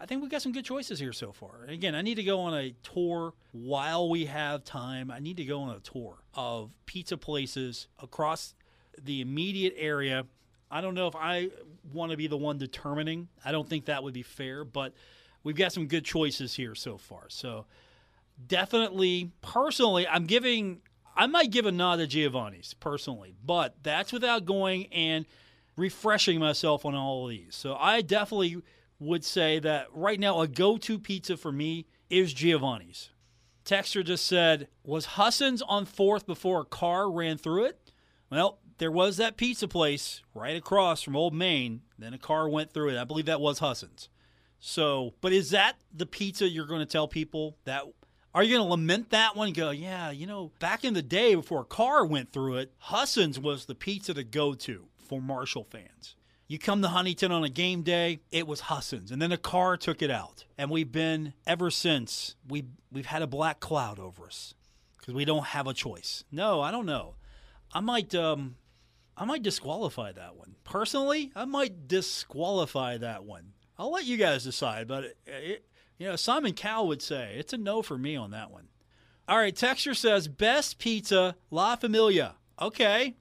I 0.01 0.08
think 0.08 0.22
we've 0.22 0.31
got 0.31 0.41
some 0.41 0.51
good 0.51 0.65
choices 0.65 1.00
here 1.00 1.13
so 1.13 1.31
far. 1.31 1.65
again, 1.67 1.93
I 1.93 2.01
need 2.01 2.15
to 2.15 2.24
go 2.24 2.39
on 2.39 2.55
a 2.55 2.74
tour 2.81 3.36
while 3.51 4.10
we 4.10 4.25
have 4.25 4.63
time. 4.63 5.12
I 5.12 5.20
need 5.20 5.38
to 5.38 5.46
go 5.46 5.62
on 5.62 5.75
a 5.75 5.79
tour 5.79 6.17
of 6.34 6.72
pizza 6.88 7.17
places 7.17 7.88
across 8.01 8.55
the 9.00 9.22
immediate 9.22 9.75
area. 9.77 10.25
I 10.72 10.81
don't 10.81 10.96
know 10.96 11.05
if 11.05 11.15
I 11.15 11.50
want 11.93 12.10
to 12.10 12.17
be 12.17 12.25
the 12.25 12.38
one 12.38 12.58
determining. 12.58 13.27
I 13.46 13.51
don't 13.51 13.70
think 13.70 13.86
that 13.86 14.03
would 14.03 14.15
be 14.15 14.24
fair, 14.24 14.65
but 14.65 14.93
we've 15.43 15.55
got 15.55 15.72
some 15.72 15.86
good 15.86 16.03
choices 16.03 16.55
here 16.55 16.74
so 16.74 16.98
far. 16.98 17.25
So 17.27 17.67
definitely, 18.48 19.29
personally, 19.41 20.08
I'm 20.08 20.25
giving. 20.25 20.81
I 21.15 21.27
might 21.27 21.51
give 21.51 21.67
a 21.67 21.72
nod 21.72 21.98
to 21.98 22.08
Giovanni's 22.08 22.74
personally, 22.74 23.36
but 23.46 23.75
that's 23.84 24.12
without 24.12 24.46
going 24.46 24.88
and 24.88 25.27
refreshing 25.77 26.39
myself 26.39 26.86
on 26.86 26.96
all 26.96 27.25
of 27.25 27.29
these. 27.29 27.53
So 27.53 27.75
I 27.75 28.01
definitely 28.01 28.63
would 29.01 29.25
say 29.25 29.58
that 29.60 29.88
right 29.93 30.20
now 30.20 30.41
a 30.41 30.48
go-to 30.48 31.00
pizza 31.00 31.36
for 31.36 31.51
me 31.51 31.88
is 32.10 32.34
Giovanni's. 32.34 33.10
Texter 33.65 34.05
just 34.05 34.25
said, 34.25 34.67
"Was 34.84 35.05
Husson's 35.17 35.62
on 35.63 35.86
fourth 35.86 36.27
before 36.27 36.62
a 36.62 36.65
car 36.65 37.12
ran 37.12 37.38
through 37.38 37.65
it?" 37.65 37.91
Well, 38.29 38.60
there 38.77 38.91
was 38.91 39.17
that 39.17 39.38
pizza 39.38 39.67
place 39.67 40.22
right 40.34 40.55
across 40.55 41.01
from 41.01 41.15
Old 41.15 41.34
Main. 41.34 41.81
Then 41.98 42.13
a 42.13 42.17
car 42.20 42.48
went 42.48 42.74
through 42.74 42.89
it. 42.89 42.98
I 42.98 43.03
believe 43.03 43.25
that 43.25 43.41
was 43.41 43.60
Husson's. 43.60 44.08
So, 44.60 45.15
but 45.22 45.34
is 45.34 45.50
that 45.50 45.77
the 45.91 46.05
pizza 46.05 46.48
you're 46.48 46.67
going 46.67 46.79
to 46.79 46.86
tell 46.86 47.08
people 47.08 47.58
that? 47.65 47.84
Are 48.34 48.43
you 48.43 48.55
going 48.55 48.65
to 48.65 48.72
lament 48.72 49.10
that 49.10 49.36
one? 49.36 49.51
go, 49.51 49.72
yeah, 49.72 50.12
you 50.12 50.25
know, 50.25 50.51
back 50.60 50.86
in 50.86 50.93
the 50.93 51.01
day 51.01 51.36
before 51.36 51.62
a 51.62 51.65
car 51.65 52.05
went 52.05 52.31
through 52.31 52.58
it, 52.58 52.74
Husson's 52.77 53.39
was 53.39 53.65
the 53.65 53.75
pizza 53.75 54.13
to 54.13 54.24
go 54.24 54.53
to 54.53 54.88
for 54.98 55.22
Marshall 55.22 55.65
fans. 55.65 56.15
You 56.51 56.60
come 56.60 56.81
to 56.81 56.89
Huntington 56.89 57.31
on 57.31 57.46
a 57.46 57.50
game 57.50 57.81
day, 57.81 58.20
it 58.29 58.46
was 58.46 58.60
Husson's, 58.60 59.10
and 59.10 59.22
then 59.22 59.31
a 59.31 59.38
car 59.38 59.77
took 59.77 60.01
it 60.01 60.12
out, 60.12 60.43
and 60.58 60.70
we've 60.70 60.91
been 60.91 61.31
ever 61.48 61.72
since. 61.72 62.36
We 62.46 62.65
we've 62.91 63.05
had 63.05 63.22
a 63.22 63.27
black 63.27 63.62
cloud 63.62 64.00
over 64.00 64.25
us 64.25 64.53
because 64.98 65.13
we 65.13 65.24
don't 65.24 65.46
have 65.46 65.65
a 65.65 65.74
choice. 65.74 66.25
No, 66.29 66.60
I 66.60 66.70
don't 66.72 66.86
know. 66.86 67.15
I 67.74 67.79
might 67.79 68.13
um, 68.15 68.58
I 69.15 69.24
might 69.24 69.43
disqualify 69.43 70.12
that 70.12 70.36
one 70.36 70.55
personally. 70.65 71.31
I 71.38 71.46
might 71.46 71.88
disqualify 71.88 72.98
that 72.98 73.24
one. 73.24 73.53
I'll 73.79 73.93
let 73.93 74.03
you 74.03 74.17
guys 74.17 74.43
decide, 74.43 74.89
but 74.89 75.05
it, 75.05 75.17
it, 75.25 75.65
you 76.00 76.10
know 76.10 76.17
Simon 76.17 76.51
Cowell 76.51 76.89
would 76.89 77.01
say 77.01 77.34
it's 77.38 77.53
a 77.53 77.58
no 77.58 77.81
for 77.81 77.98
me 77.98 78.17
on 78.17 78.31
that 78.31 78.51
one. 78.51 78.67
All 79.25 79.38
right, 79.38 79.55
Texture 79.55 79.93
says 79.93 80.27
best 80.27 80.79
pizza 80.79 81.38
La 81.50 81.77
Familia. 81.77 82.36
Okay, 82.62 83.15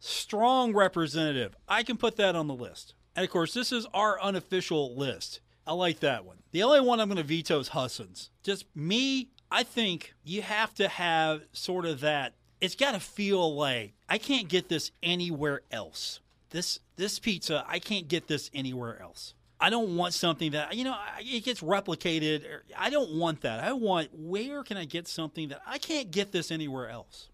strong 0.00 0.74
representative. 0.74 1.54
I 1.68 1.84
can 1.84 1.96
put 1.96 2.16
that 2.16 2.34
on 2.34 2.48
the 2.48 2.54
list. 2.54 2.94
And 3.14 3.24
of 3.24 3.30
course, 3.30 3.54
this 3.54 3.70
is 3.70 3.86
our 3.94 4.20
unofficial 4.20 4.96
list. 4.96 5.40
I 5.66 5.74
like 5.74 6.00
that 6.00 6.24
one. 6.24 6.38
The 6.50 6.62
only 6.62 6.80
one 6.80 6.98
I'm 6.98 7.08
going 7.08 7.18
to 7.18 7.22
veto 7.22 7.60
is 7.60 7.68
Husson's. 7.68 8.30
Just 8.42 8.64
me, 8.74 9.28
I 9.50 9.62
think 9.62 10.14
you 10.24 10.42
have 10.42 10.74
to 10.74 10.88
have 10.88 11.42
sort 11.52 11.84
of 11.84 12.00
that. 12.00 12.34
It's 12.60 12.74
got 12.74 12.92
to 12.92 13.00
feel 13.00 13.54
like 13.54 13.94
I 14.08 14.18
can't 14.18 14.48
get 14.48 14.68
this 14.68 14.90
anywhere 15.02 15.62
else. 15.70 16.20
This 16.50 16.80
this 16.96 17.18
pizza, 17.18 17.64
I 17.68 17.78
can't 17.78 18.08
get 18.08 18.26
this 18.26 18.50
anywhere 18.52 19.00
else. 19.00 19.34
I 19.60 19.70
don't 19.70 19.96
want 19.96 20.14
something 20.14 20.52
that 20.52 20.74
you 20.74 20.84
know 20.84 20.96
it 21.20 21.44
gets 21.44 21.60
replicated. 21.60 22.44
I 22.76 22.90
don't 22.90 23.12
want 23.12 23.42
that. 23.42 23.62
I 23.62 23.72
want 23.72 24.10
where 24.12 24.62
can 24.64 24.76
I 24.76 24.84
get 24.84 25.06
something 25.06 25.48
that 25.48 25.60
I 25.66 25.78
can't 25.78 26.10
get 26.10 26.32
this 26.32 26.50
anywhere 26.50 26.88
else, 26.88 27.28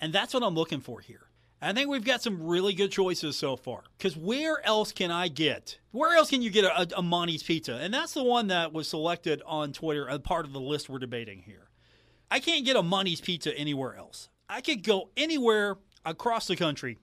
and 0.00 0.12
that's 0.12 0.32
what 0.32 0.42
I'm 0.42 0.54
looking 0.54 0.80
for 0.80 1.00
here. 1.00 1.27
I 1.60 1.72
think 1.72 1.88
we've 1.88 2.04
got 2.04 2.22
some 2.22 2.42
really 2.42 2.72
good 2.72 2.92
choices 2.92 3.36
so 3.36 3.56
far. 3.56 3.82
Because 3.96 4.16
where 4.16 4.64
else 4.64 4.92
can 4.92 5.10
I 5.10 5.28
get? 5.28 5.78
Where 5.90 6.16
else 6.16 6.30
can 6.30 6.40
you 6.40 6.50
get 6.50 6.64
a, 6.64 6.98
a 6.98 7.02
Monty's 7.02 7.42
Pizza? 7.42 7.74
And 7.74 7.92
that's 7.92 8.14
the 8.14 8.22
one 8.22 8.46
that 8.48 8.72
was 8.72 8.88
selected 8.88 9.42
on 9.44 9.72
Twitter 9.72 10.06
a 10.06 10.18
part 10.20 10.44
of 10.44 10.52
the 10.52 10.60
list 10.60 10.88
we're 10.88 11.00
debating 11.00 11.42
here. 11.42 11.68
I 12.30 12.38
can't 12.40 12.64
get 12.64 12.76
a 12.76 12.82
Monty's 12.82 13.20
Pizza 13.20 13.56
anywhere 13.56 13.96
else. 13.96 14.28
I 14.48 14.60
could 14.60 14.84
go 14.84 15.10
anywhere 15.16 15.78
across 16.04 16.46
the 16.46 16.56
country. 16.56 16.98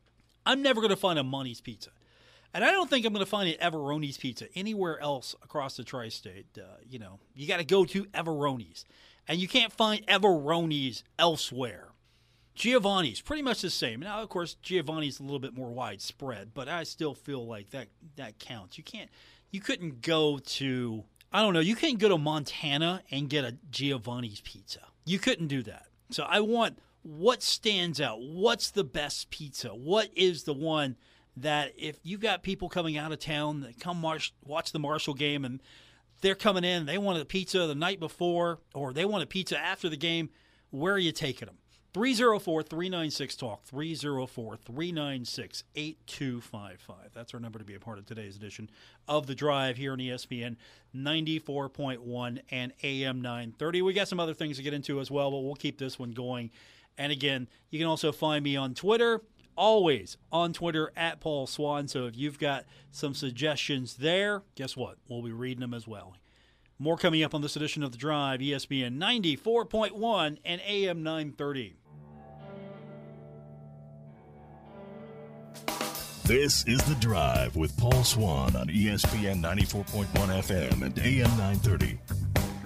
I'm 0.46 0.62
never 0.62 0.80
going 0.80 0.92
to 0.92 0.96
find 0.96 1.20
a 1.20 1.24
Monty's 1.24 1.62
Pizza. 1.62 1.90
And 2.54 2.64
I 2.64 2.72
don't 2.72 2.90
think 2.90 3.06
I'm 3.06 3.12
going 3.12 3.26
to 3.26 3.30
find 3.30 3.50
an 3.50 3.60
Everoni's 3.60 4.18
Pizza 4.18 4.46
anywhere 4.56 5.02
else 5.02 5.36
across 5.44 5.76
the 5.76 5.84
tri 5.84 6.08
state. 6.08 6.46
Uh, 6.58 6.78
you 6.88 7.00
know, 7.00 7.20
you 7.34 7.48
got 7.48 7.58
to 7.58 7.66
go 7.66 7.84
to 7.84 8.06
Everoni's. 8.06 8.86
And 9.28 9.40
you 9.40 9.48
can't 9.50 9.74
find 9.74 10.06
Everoni's 10.08 11.04
elsewhere. 11.20 11.90
Giovanni's 12.56 13.20
pretty 13.22 13.42
much 13.42 13.62
the 13.62 13.70
same. 13.70 14.00
Now, 14.00 14.22
of 14.22 14.30
course, 14.30 14.56
Giovanni's 14.56 15.20
a 15.20 15.24
little 15.24 15.40
bit 15.40 15.54
more 15.54 15.70
widespread, 15.70 16.54
but 16.54 16.70
I 16.70 16.84
still 16.84 17.14
feel 17.14 17.46
like 17.46 17.72
that 17.72 17.90
that 18.16 18.40
counts. 18.40 18.78
You 18.78 18.84
can't, 18.84 19.10
you 19.52 19.60
couldn't 19.60 20.02
go 20.02 20.40
to, 20.40 21.04
I 21.34 21.42
don't 21.42 21.54
know, 21.54 21.60
you 21.60 21.76
couldn't 21.76 22.00
go 22.00 22.10
to 22.10 22.18
Montana 22.18 23.04
and 23.12 23.30
get 23.30 23.44
a 23.44 23.58
Giovanni's 23.70 24.42
pizza. 24.42 24.80
You 25.06 25.20
couldn't 25.20 25.48
do 25.48 25.64
that. 25.64 25.88
So 26.12 26.24
I 26.24 26.40
want 26.40 26.80
what 27.04 27.44
stands 27.44 28.00
out. 28.00 28.22
What's 28.22 28.72
the 28.72 28.86
best 28.86 29.30
pizza? 29.30 29.70
What 29.70 30.10
is 30.16 30.44
the 30.44 30.54
one 30.54 30.96
that 31.38 31.74
if 31.78 32.00
you 32.04 32.18
got 32.18 32.42
people 32.42 32.70
coming 32.70 32.98
out 32.98 33.12
of 33.12 33.20
town 33.20 33.62
that 33.62 33.82
come 33.82 34.02
watch, 34.02 34.34
watch 34.44 34.72
the 34.72 34.80
Marshall 34.80 35.14
game 35.14 35.44
and 35.44 35.62
they're 36.22 36.36
coming 36.36 36.64
in, 36.64 36.86
they 36.86 36.98
want 36.98 37.22
a 37.22 37.26
pizza 37.26 37.68
the 37.68 37.76
night 37.76 38.00
before 38.00 38.60
or 38.74 38.94
they 38.94 39.04
want 39.04 39.24
a 39.24 39.28
pizza 39.28 39.60
after 39.60 39.90
the 39.90 39.98
game, 39.98 40.30
where 40.70 40.94
are 40.94 41.00
you 41.00 41.12
taking 41.12 41.48
them? 41.48 41.58
304 41.96 42.62
396 42.62 43.36
Talk, 43.38 43.64
304 43.64 44.58
396 44.58 45.64
8255. 45.78 46.98
That's 47.14 47.34
our 47.34 47.40
number 47.40 47.58
to 47.58 47.64
be 47.64 47.76
a 47.76 47.80
part 47.80 47.98
of 47.98 48.06
today's 48.06 48.36
edition 48.36 48.70
of 49.08 49.28
The 49.28 49.34
Drive 49.34 49.78
here 49.78 49.94
on 49.94 50.00
ESPN 50.00 50.58
94.1 50.94 52.42
and 52.52 52.74
AM 52.84 53.22
930. 53.22 53.82
We 53.82 53.94
got 53.94 54.10
some 54.10 54.20
other 54.20 54.34
things 54.34 54.58
to 54.58 54.64
get 54.64 54.74
into 54.74 55.00
as 55.00 55.10
well, 55.10 55.32
but 55.32 55.40
we'll 55.40 55.56
keep 55.56 55.78
this 55.78 55.98
one 55.98 56.12
going. 56.12 56.52
And 56.98 57.14
again, 57.14 57.48
you 57.70 57.80
can 57.80 57.88
also 57.88 58.12
find 58.12 58.44
me 58.44 58.58
on 58.58 58.74
Twitter, 58.74 59.22
always 59.56 60.18
on 60.34 60.52
Twitter 60.52 60.92
at 60.98 61.22
Paul 61.22 61.48
Swann. 61.48 61.88
So 61.88 62.08
if 62.08 62.18
you've 62.18 62.40
got 62.40 62.66
some 62.92 63.14
suggestions 63.14 63.96
there, 63.96 64.42
guess 64.56 64.76
what? 64.76 64.98
We'll 65.08 65.24
be 65.24 65.32
reading 65.32 65.62
them 65.62 65.74
as 65.74 65.88
well. 65.88 66.18
More 66.78 66.98
coming 66.98 67.24
up 67.24 67.34
on 67.34 67.42
this 67.42 67.56
edition 67.56 67.84
of 67.84 67.94
The 67.94 67.98
Drive, 67.98 68.42
ESPN 68.42 68.98
94.1 68.98 70.40
and 70.44 70.60
AM 70.68 71.04
930. 71.04 71.78
This 76.26 76.66
is 76.66 76.84
The 76.86 76.96
Drive 76.96 77.56
with 77.56 77.78
Paul 77.78 78.04
Swann 78.04 78.56
on 78.56 78.68
ESPN 78.68 79.44
94.1 79.44 80.08
FM 80.08 80.82
and 80.82 80.98
AM 80.98 81.30
930. 81.38 82.00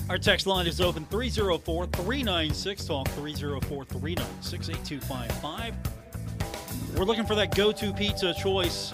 Our 0.09 0.17
text 0.17 0.47
line 0.47 0.65
is 0.65 0.79
open 0.79 1.05
304 1.07 1.87
396 1.87 2.85
Talk 2.85 3.09
304 3.09 3.83
396 3.83 4.69
8255. 4.69 5.75
We're 6.95 7.03
looking 7.03 7.25
for 7.25 7.35
that 7.35 7.53
go 7.53 7.73
to 7.73 7.91
pizza 7.91 8.33
choice 8.33 8.93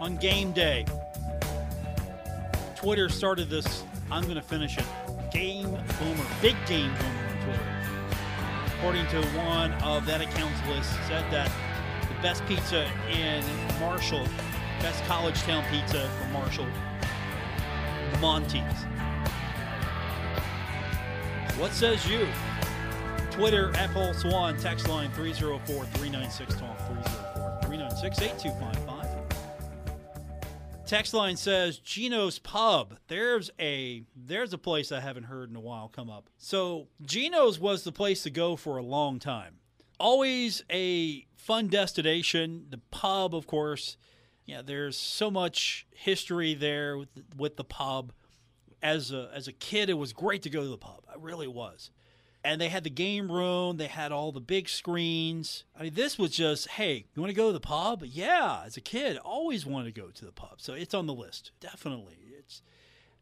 on 0.00 0.16
game 0.16 0.52
day. 0.52 0.86
Twitter 2.74 3.10
started 3.10 3.50
this, 3.50 3.84
I'm 4.10 4.22
going 4.22 4.36
to 4.36 4.40
finish 4.40 4.78
it. 4.78 4.86
Game 5.30 5.68
Boomer, 5.98 6.26
big 6.40 6.56
game 6.66 6.90
boomer 6.94 7.26
on 7.28 7.44
Twitter. 7.44 7.66
According 8.78 9.06
to 9.08 9.20
one 9.36 9.72
of 9.82 10.06
that 10.06 10.22
account's 10.22 10.66
list, 10.68 10.90
said 11.06 11.30
that 11.30 11.52
best 12.26 12.44
pizza 12.46 12.90
in 13.08 13.44
Marshall, 13.78 14.26
best 14.80 15.04
college 15.04 15.40
town 15.42 15.64
pizza 15.70 16.10
from 16.18 16.32
Marshall, 16.32 16.66
Monty's. 18.20 18.82
What 21.56 21.70
says 21.70 22.04
you? 22.10 22.26
Twitter 23.30 23.70
at 23.76 23.92
Paul 23.92 24.12
Swann, 24.12 24.58
text 24.58 24.88
line 24.88 25.12
304 25.12 25.84
396 25.84 26.56
Talk 26.56 26.76
304 26.88 27.60
396 27.62 28.20
8255. 28.20 30.84
Text 30.84 31.14
line 31.14 31.36
says 31.36 31.78
Gino's 31.78 32.40
Pub. 32.40 32.96
There's 33.06 33.52
a 33.60 34.02
there's 34.16 34.52
a 34.52 34.58
place 34.58 34.90
I 34.90 34.98
haven't 34.98 35.24
heard 35.24 35.48
in 35.48 35.54
a 35.54 35.60
while 35.60 35.88
come 35.88 36.10
up. 36.10 36.28
So 36.38 36.88
Gino's 37.02 37.60
was 37.60 37.84
the 37.84 37.92
place 37.92 38.24
to 38.24 38.30
go 38.30 38.56
for 38.56 38.78
a 38.78 38.82
long 38.82 39.20
time. 39.20 39.58
Always 40.00 40.64
a 40.72 41.25
fun 41.46 41.68
destination. 41.68 42.66
The 42.70 42.80
pub, 42.90 43.34
of 43.34 43.46
course. 43.46 43.96
Yeah, 44.44 44.62
there's 44.62 44.96
so 44.96 45.30
much 45.30 45.86
history 45.92 46.54
there 46.54 46.98
with 46.98 47.14
the, 47.14 47.24
with 47.36 47.56
the 47.56 47.64
pub. 47.64 48.12
As 48.82 49.10
a 49.10 49.30
as 49.34 49.48
a 49.48 49.52
kid, 49.52 49.88
it 49.88 49.94
was 49.94 50.12
great 50.12 50.42
to 50.42 50.50
go 50.50 50.60
to 50.60 50.68
the 50.68 50.76
pub. 50.76 51.04
It 51.12 51.20
really 51.20 51.48
was 51.48 51.90
and 52.46 52.60
they 52.60 52.68
had 52.68 52.84
the 52.84 52.90
game 52.90 53.30
room. 53.30 53.76
They 53.76 53.88
had 53.88 54.12
all 54.12 54.30
the 54.30 54.40
big 54.40 54.68
screens. 54.68 55.64
I 55.76 55.82
mean, 55.82 55.94
this 55.94 56.16
was 56.16 56.30
just, 56.30 56.68
hey, 56.68 57.06
you 57.12 57.20
want 57.20 57.30
to 57.30 57.36
go 57.36 57.48
to 57.48 57.52
the 57.52 57.58
pub? 57.58 58.04
Yeah, 58.04 58.62
as 58.64 58.76
a 58.76 58.80
kid, 58.80 59.16
always 59.18 59.66
wanted 59.66 59.92
to 59.92 60.00
go 60.00 60.10
to 60.10 60.24
the 60.24 60.30
pub. 60.30 60.60
So 60.60 60.72
it's 60.72 60.94
on 60.94 61.06
the 61.06 61.12
list, 61.12 61.50
definitely. 61.58 62.18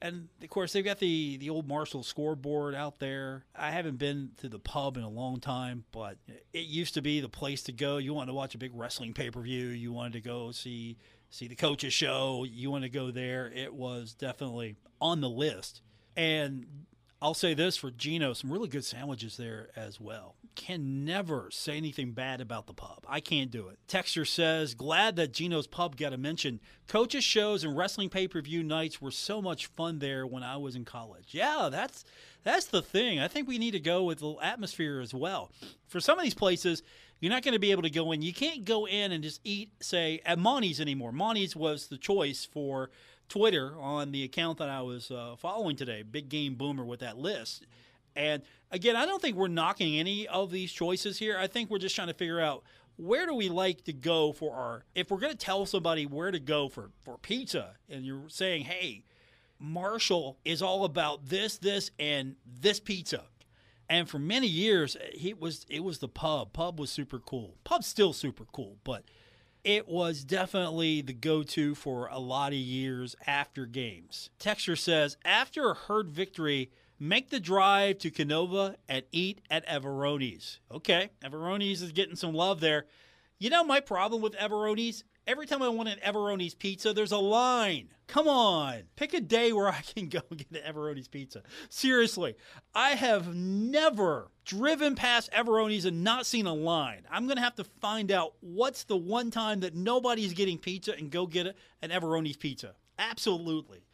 And 0.04 0.28
of 0.42 0.50
course 0.50 0.74
they've 0.74 0.84
got 0.84 0.98
the 0.98 1.38
the 1.38 1.48
old 1.48 1.66
Marshall 1.66 2.02
scoreboard 2.02 2.74
out 2.74 2.98
there. 2.98 3.46
I 3.56 3.70
haven't 3.70 3.96
been 3.96 4.32
to 4.36 4.50
the 4.50 4.58
pub 4.58 4.98
in 4.98 5.02
a 5.02 5.08
long 5.08 5.40
time, 5.40 5.84
but 5.92 6.18
it 6.52 6.66
used 6.66 6.92
to 6.94 7.00
be 7.00 7.20
the 7.20 7.28
place 7.30 7.62
to 7.62 7.72
go. 7.72 7.96
You 7.96 8.12
wanted 8.12 8.26
to 8.26 8.34
watch 8.34 8.54
a 8.54 8.58
big 8.58 8.72
wrestling 8.74 9.14
pay 9.14 9.30
per 9.30 9.40
view. 9.40 9.68
You 9.68 9.94
wanted 9.94 10.12
to 10.12 10.20
go 10.20 10.52
see 10.52 10.98
see 11.30 11.48
the 11.48 11.56
coaches 11.56 11.94
show. 11.94 12.44
You 12.46 12.70
want 12.70 12.84
to 12.84 12.90
go 12.90 13.10
there. 13.10 13.50
It 13.50 13.72
was 13.72 14.12
definitely 14.12 14.76
on 15.00 15.22
the 15.22 15.30
list. 15.30 15.80
And 16.18 16.66
I'll 17.24 17.32
say 17.32 17.54
this 17.54 17.78
for 17.78 17.90
Gino, 17.90 18.34
some 18.34 18.52
really 18.52 18.68
good 18.68 18.84
sandwiches 18.84 19.38
there 19.38 19.70
as 19.74 19.98
well. 19.98 20.34
Can 20.56 21.06
never 21.06 21.48
say 21.50 21.78
anything 21.78 22.12
bad 22.12 22.42
about 22.42 22.66
the 22.66 22.74
pub. 22.74 23.06
I 23.08 23.20
can't 23.20 23.50
do 23.50 23.68
it. 23.68 23.78
Texture 23.88 24.26
says, 24.26 24.74
glad 24.74 25.16
that 25.16 25.32
Gino's 25.32 25.66
pub 25.66 25.96
got 25.96 26.12
a 26.12 26.18
mention. 26.18 26.60
Coaches 26.86 27.24
shows 27.24 27.64
and 27.64 27.74
wrestling 27.74 28.10
pay-per-view 28.10 28.62
nights 28.62 29.00
were 29.00 29.10
so 29.10 29.40
much 29.40 29.68
fun 29.68 30.00
there 30.00 30.26
when 30.26 30.42
I 30.42 30.58
was 30.58 30.76
in 30.76 30.84
college. 30.84 31.28
Yeah, 31.30 31.70
that's 31.72 32.04
that's 32.42 32.66
the 32.66 32.82
thing. 32.82 33.18
I 33.18 33.28
think 33.28 33.48
we 33.48 33.56
need 33.56 33.70
to 33.70 33.80
go 33.80 34.04
with 34.04 34.18
the 34.18 34.34
atmosphere 34.42 35.00
as 35.00 35.14
well. 35.14 35.50
For 35.88 36.00
some 36.00 36.18
of 36.18 36.24
these 36.24 36.34
places, 36.34 36.82
you're 37.20 37.32
not 37.32 37.42
going 37.42 37.54
to 37.54 37.58
be 37.58 37.70
able 37.70 37.84
to 37.84 37.90
go 37.90 38.12
in. 38.12 38.20
You 38.20 38.34
can't 38.34 38.66
go 38.66 38.86
in 38.86 39.12
and 39.12 39.24
just 39.24 39.40
eat, 39.44 39.70
say, 39.80 40.20
at 40.26 40.38
Monty's 40.38 40.78
anymore. 40.78 41.10
Monty's 41.10 41.56
was 41.56 41.86
the 41.86 41.96
choice 41.96 42.44
for 42.44 42.90
Twitter 43.28 43.74
on 43.78 44.12
the 44.12 44.24
account 44.24 44.58
that 44.58 44.68
I 44.68 44.82
was 44.82 45.10
uh, 45.10 45.36
following 45.38 45.76
today, 45.76 46.02
Big 46.02 46.28
Game 46.28 46.54
Boomer, 46.54 46.84
with 46.84 47.00
that 47.00 47.18
list. 47.18 47.66
And 48.16 48.42
again, 48.70 48.96
I 48.96 49.06
don't 49.06 49.20
think 49.20 49.36
we're 49.36 49.48
knocking 49.48 49.98
any 49.98 50.28
of 50.28 50.50
these 50.50 50.72
choices 50.72 51.18
here. 51.18 51.36
I 51.38 51.46
think 51.46 51.70
we're 51.70 51.78
just 51.78 51.96
trying 51.96 52.08
to 52.08 52.14
figure 52.14 52.40
out 52.40 52.62
where 52.96 53.26
do 53.26 53.34
we 53.34 53.48
like 53.48 53.84
to 53.84 53.92
go 53.92 54.32
for 54.32 54.54
our 54.54 54.84
if 54.94 55.10
we're 55.10 55.18
going 55.18 55.32
to 55.32 55.38
tell 55.38 55.66
somebody 55.66 56.06
where 56.06 56.30
to 56.30 56.38
go 56.38 56.68
for 56.68 56.90
for 57.04 57.18
pizza 57.18 57.74
and 57.88 58.04
you're 58.04 58.28
saying, 58.28 58.64
"Hey, 58.64 59.04
Marshall 59.58 60.38
is 60.44 60.62
all 60.62 60.84
about 60.84 61.26
this, 61.26 61.58
this 61.58 61.90
and 61.98 62.36
this 62.46 62.78
pizza." 62.78 63.24
And 63.88 64.08
for 64.08 64.18
many 64.18 64.46
years, 64.46 64.96
it 65.00 65.40
was 65.40 65.66
it 65.68 65.82
was 65.82 65.98
the 65.98 66.08
pub. 66.08 66.52
Pub 66.52 66.78
was 66.78 66.90
super 66.90 67.18
cool. 67.18 67.56
Pub's 67.64 67.86
still 67.86 68.12
super 68.12 68.44
cool, 68.52 68.76
but 68.84 69.04
it 69.64 69.88
was 69.88 70.24
definitely 70.24 71.00
the 71.00 71.14
go 71.14 71.42
to 71.42 71.74
for 71.74 72.06
a 72.08 72.18
lot 72.18 72.52
of 72.52 72.58
years 72.58 73.16
after 73.26 73.64
games. 73.64 74.30
Texture 74.38 74.76
says 74.76 75.16
after 75.24 75.70
a 75.70 75.74
herd 75.74 76.10
victory, 76.10 76.70
make 76.98 77.30
the 77.30 77.40
drive 77.40 77.98
to 77.98 78.10
Kenova 78.10 78.76
and 78.88 79.04
eat 79.10 79.40
at 79.50 79.66
Everoni's. 79.66 80.60
Okay, 80.70 81.10
Everoni's 81.24 81.80
is 81.82 81.92
getting 81.92 82.16
some 82.16 82.34
love 82.34 82.60
there. 82.60 82.84
You 83.38 83.50
know, 83.50 83.64
my 83.64 83.80
problem 83.80 84.22
with 84.22 84.36
Everoni's 84.36 85.02
Every 85.26 85.46
time 85.46 85.62
I 85.62 85.68
want 85.68 85.88
an 85.88 85.98
Everoni's 86.02 86.54
pizza, 86.54 86.92
there's 86.92 87.12
a 87.12 87.18
line. 87.18 87.88
Come 88.06 88.28
on, 88.28 88.82
pick 88.94 89.14
a 89.14 89.20
day 89.20 89.52
where 89.52 89.68
I 89.68 89.80
can 89.80 90.08
go 90.10 90.20
get 90.36 90.50
an 90.50 90.60
Everoni's 90.64 91.08
pizza. 91.08 91.42
Seriously, 91.70 92.34
I 92.74 92.90
have 92.90 93.34
never 93.34 94.30
driven 94.44 94.94
past 94.94 95.30
Everoni's 95.32 95.86
and 95.86 96.04
not 96.04 96.26
seen 96.26 96.46
a 96.46 96.52
line. 96.52 97.06
I'm 97.10 97.26
going 97.26 97.36
to 97.36 97.42
have 97.42 97.54
to 97.56 97.64
find 97.64 98.12
out 98.12 98.34
what's 98.40 98.84
the 98.84 98.96
one 98.96 99.30
time 99.30 99.60
that 99.60 99.74
nobody's 99.74 100.34
getting 100.34 100.58
pizza 100.58 100.94
and 100.94 101.10
go 101.10 101.26
get 101.26 101.56
an 101.80 101.90
Everoni's 101.90 102.36
pizza. 102.36 102.74
Absolutely. 102.98 103.84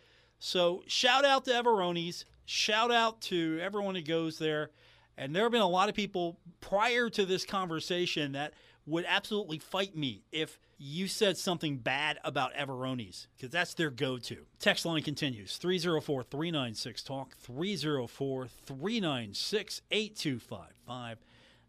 So, 0.40 0.82
shout 0.86 1.24
out 1.24 1.44
to 1.44 1.52
Everoni's. 1.52 2.24
Shout 2.44 2.90
out 2.90 3.20
to 3.22 3.60
everyone 3.62 3.94
who 3.94 4.02
goes 4.02 4.38
there. 4.38 4.70
And 5.16 5.36
there 5.36 5.42
have 5.44 5.52
been 5.52 5.60
a 5.60 5.68
lot 5.68 5.88
of 5.88 5.94
people 5.94 6.38
prior 6.60 7.10
to 7.10 7.26
this 7.26 7.44
conversation 7.44 8.32
that 8.32 8.54
would 8.90 9.04
absolutely 9.08 9.58
fight 9.58 9.96
me 9.96 10.24
if 10.32 10.58
you 10.78 11.06
said 11.08 11.36
something 11.36 11.76
bad 11.76 12.18
about 12.24 12.54
Everoni's 12.54 13.28
because 13.36 13.50
that's 13.50 13.74
their 13.74 13.90
go 13.90 14.18
to. 14.18 14.46
Text 14.58 14.84
line 14.84 15.02
continues 15.02 15.56
304 15.56 16.22
396 16.22 17.02
Talk, 17.02 17.36
304 17.36 18.48
396 18.48 19.82
8255. 19.90 21.18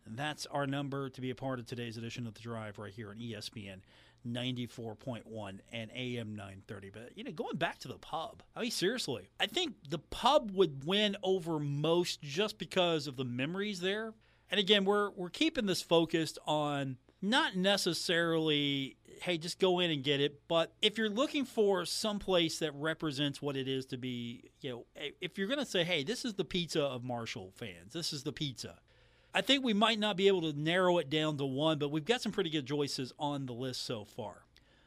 That's 0.08 0.46
our 0.48 0.66
number 0.66 1.10
to 1.10 1.22
be 1.22 1.30
a 1.30 1.36
part 1.36 1.60
of 1.60 1.66
today's 1.66 1.98
edition 1.98 2.26
of 2.26 2.34
The 2.34 2.42
Drive 2.42 2.80
right 2.80 2.92
here 2.92 3.10
on 3.10 3.18
ESPN 3.18 3.82
94.1 4.28 5.60
and 5.72 5.92
AM 5.96 6.36
930. 6.36 6.90
But, 6.90 7.12
you 7.16 7.24
know, 7.24 7.32
going 7.32 7.58
back 7.58 7.80
to 7.80 7.88
the 7.88 7.98
pub, 7.98 8.44
I 8.56 8.62
mean, 8.62 8.72
seriously, 8.72 9.30
I 9.40 9.48
think 9.48 9.76
the 9.90 10.00
pub 10.00 10.52
would 10.52 10.86
win 10.86 11.18
over 11.24 11.60
most 11.60 12.22
just 12.22 12.58
because 12.58 13.08
of 13.08 13.16
the 13.16 13.26
memories 13.26 13.80
there. 13.80 14.14
And 14.50 14.60
again, 14.60 14.86
we're, 14.86 15.12
we're 15.12 15.30
keeping 15.30 15.66
this 15.66 15.82
focused 15.82 16.38
on 16.46 16.98
not 17.22 17.56
necessarily 17.56 18.98
hey 19.22 19.38
just 19.38 19.60
go 19.60 19.80
in 19.80 19.92
and 19.92 20.04
get 20.04 20.20
it 20.20 20.42
but 20.48 20.74
if 20.82 20.98
you're 20.98 21.10
looking 21.10 21.46
for 21.46 21.86
some 21.86 22.18
place 22.18 22.60
that 22.60 22.72
represents 22.74 23.42
what 23.42 23.56
it 23.56 23.68
is 23.68 23.86
to 23.86 23.98
be 23.98 24.50
you 24.62 24.72
know 24.72 24.86
if 25.22 25.38
you're 25.38 25.48
going 25.48 25.60
to 25.60 25.66
say 25.66 25.84
hey 25.84 26.04
this 26.04 26.26
is 26.26 26.34
the 26.34 26.46
pizza 26.46 26.82
of 26.82 27.04
marshall 27.04 27.52
fans 27.56 27.94
this 27.94 28.12
is 28.12 28.24
the 28.24 28.32
pizza 28.32 28.80
i 29.36 29.42
think 29.42 29.64
we 29.64 29.74
might 29.74 30.00
not 30.00 30.18
be 30.18 30.28
able 30.28 30.42
to 30.42 30.60
narrow 30.60 30.98
it 30.98 31.10
down 31.10 31.38
to 31.38 31.46
one 31.46 31.78
but 31.78 31.92
we've 31.92 32.06
got 32.06 32.22
some 32.22 32.32
pretty 32.32 32.50
good 32.50 32.66
choices 32.66 33.14
on 33.20 33.46
the 33.46 33.54
list 33.54 33.84
so 33.86 34.04
far. 34.04 34.44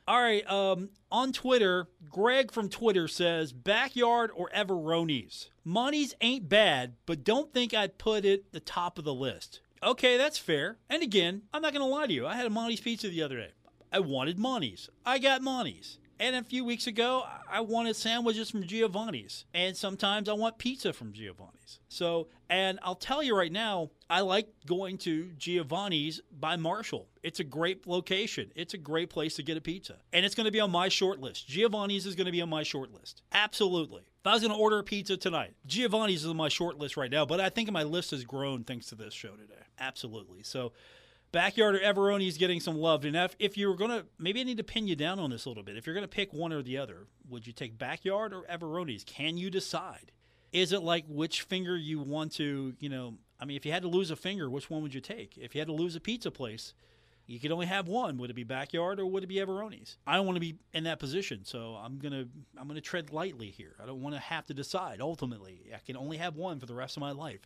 All 0.07 0.21
right 0.21 0.47
um, 0.51 0.91
on 1.11 1.33
twitter 1.33 1.87
greg 2.11 2.51
from 2.51 2.69
twitter 2.69 3.09
says 3.09 3.53
backyard 3.53 4.31
or 4.35 4.51
everoni's 4.53 5.49
monty's 5.65 6.15
ain't 6.21 6.47
bad 6.49 6.97
but 7.07 7.25
don't 7.25 7.55
think 7.55 7.73
i'd 7.73 7.97
put 7.97 8.27
it 8.27 8.53
the 8.53 8.61
top 8.61 8.99
of 8.99 9.05
the 9.05 9.15
list 9.15 9.61
Okay, 9.85 10.17
that's 10.17 10.39
fair. 10.39 10.79
And 10.89 11.03
again, 11.03 11.43
I'm 11.53 11.61
not 11.61 11.75
going 11.75 11.83
to 11.83 11.95
lie 11.95 12.07
to 12.07 12.13
you. 12.13 12.27
I 12.27 12.37
had 12.37 12.47
a 12.47 12.51
Monty's 12.51 12.81
pizza 12.81 13.09
the 13.09 13.23
other 13.23 13.37
day. 13.37 13.51
I 13.93 13.99
wanted 13.99 14.39
Monty's. 14.39 14.89
I 15.05 15.19
got 15.19 15.43
Monty's. 15.43 15.99
And 16.19 16.35
a 16.37 16.43
few 16.43 16.65
weeks 16.65 16.87
ago, 16.87 17.25
I 17.51 17.61
wanted 17.61 17.95
sandwiches 17.95 18.51
from 18.51 18.63
Giovanni's. 18.63 19.45
And 19.53 19.77
sometimes 19.77 20.29
I 20.29 20.33
want 20.33 20.57
pizza 20.57 20.95
from 20.95 21.13
Giovanni's. 21.13 21.81
So, 21.89 22.29
and 22.49 22.79
I'll 22.83 22.95
tell 22.95 23.23
you 23.23 23.37
right 23.37 23.53
now, 23.53 23.91
I 24.09 24.23
like 24.23 24.49
going 24.65 24.97
to 24.99 25.33
Giovanni's 25.37 26.23
by 26.33 26.57
Marshall. 26.57 27.09
It's 27.23 27.41
a 27.41 27.45
great 27.45 27.87
location. 27.87 28.53
It's 28.55 28.73
a 28.73 28.79
great 28.79 29.11
place 29.11 29.37
to 29.37 29.43
get 29.43 29.59
a 29.59 29.61
pizza. 29.61 29.99
And 30.15 30.25
it's 30.25 30.35
going 30.35 30.47
to 30.47 30.53
be 30.53 30.61
on 30.61 30.71
my 30.71 30.89
short 30.89 31.21
list. 31.21 31.47
Giovanni's 31.47 32.07
is 32.07 32.15
going 32.15 32.27
to 32.27 32.33
be 32.33 32.41
on 32.41 32.49
my 32.49 32.63
short 32.63 32.91
list. 32.95 33.21
Absolutely. 33.33 34.05
If 34.25 34.29
I 34.29 34.33
was 34.33 34.41
going 34.41 34.55
to 34.55 34.59
order 34.59 34.79
a 34.79 34.83
pizza 34.83 35.19
tonight, 35.19 35.53
Giovanni's 35.69 36.25
is 36.25 36.31
on 36.31 36.39
my 36.39 36.49
short 36.49 36.79
list 36.79 36.97
right 36.97 37.11
now, 37.11 37.27
but 37.27 37.41
I 37.41 37.51
think 37.51 37.71
my 37.71 37.83
list 37.83 38.11
has 38.13 38.25
grown 38.25 38.65
thanks 38.65 38.87
to 38.87 38.95
this 38.95 39.13
show 39.13 39.33
today. 39.33 39.61
Absolutely. 39.79 40.43
So, 40.43 40.73
Backyard 41.31 41.75
or 41.75 41.81
Everoni 41.81 42.27
is 42.27 42.39
getting 42.39 42.59
some 42.59 42.79
love. 42.79 43.05
And 43.05 43.15
if, 43.17 43.37
if 43.39 43.59
you're 43.59 43.77
going 43.77 43.91
to, 43.91 44.07
maybe 44.19 44.41
I 44.41 44.45
need 44.45 44.57
to 44.57 44.65
pin 44.65 44.89
you 44.89 44.97
down 44.97 45.19
on 45.19 45.29
this 45.29 45.45
a 45.45 45.51
little 45.51 45.63
bit. 45.63 45.77
If 45.77 45.87
you're 45.87 45.95
going 45.95 46.05
to 46.05 46.09
pick 46.09 46.33
one 46.33 46.55
or 46.55 46.63
the 46.63 46.79
other, 46.79 47.07
would 47.29 47.47
you 47.47 47.53
take 47.53 47.77
Backyard 47.77 48.33
or 48.33 48.45
Everoni's? 48.45 49.05
Can 49.05 49.37
you 49.37 49.51
decide? 49.51 50.11
Is 50.55 50.73
it 50.73 50.83
like 50.83 51.05
which 51.07 51.43
finger 51.43 51.77
you 51.77 52.01
want 52.01 52.33
to, 52.37 52.73
you 52.79 52.89
know, 52.89 53.19
I 53.39 53.45
mean, 53.45 53.59
if 53.59 53.67
you 53.67 53.73
had 53.73 53.83
to 53.83 53.89
lose 53.89 54.11
a 54.11 54.17
finger, 54.17 54.49
which 54.49 54.71
one 54.71 54.81
would 54.81 54.95
you 54.95 55.03
take? 55.03 55.37
If 55.37 55.55
you 55.55 55.61
had 55.61 55.69
to 55.69 55.75
lose 55.75 55.97
a 55.97 56.01
pizza 56.01 56.31
place, 56.31 56.73
you 57.27 57.41
could 57.41 57.53
only 57.53 57.67
have 57.67 57.89
one. 57.89 58.19
Would 58.19 58.31
it 58.31 58.35
be 58.35 58.45
Backyard 58.45 59.01
or 59.01 59.07
would 59.07 59.23
it 59.23 59.29
be 59.29 59.37
Everoni's? 59.37 59.97
I 60.07 60.17
don't 60.17 60.27
want 60.27 60.37
to 60.37 60.41
be 60.41 60.57
in 60.73 60.85
that 60.85 60.99
position, 60.99 61.45
so 61.45 61.75
I'm 61.75 61.99
gonna 61.99 62.27
I'm 62.59 62.69
gonna 62.69 62.81
tread 62.81 63.13
lightly 63.13 63.51
here. 63.51 63.75
I 63.83 63.87
don't 63.87 64.03
want 64.03 64.15
to 64.15 64.21
have 64.21 64.47
to 64.47 64.55
decide. 64.55 65.01
Ultimately, 65.01 65.71
I 65.75 65.79
can 65.79 65.97
only 65.97 66.19
have 66.19 66.37
one 66.37 66.61
for 66.61 66.67
the 66.67 66.75
rest 66.75 66.97
of 66.97 67.01
my 67.01 67.13
life. 67.13 67.41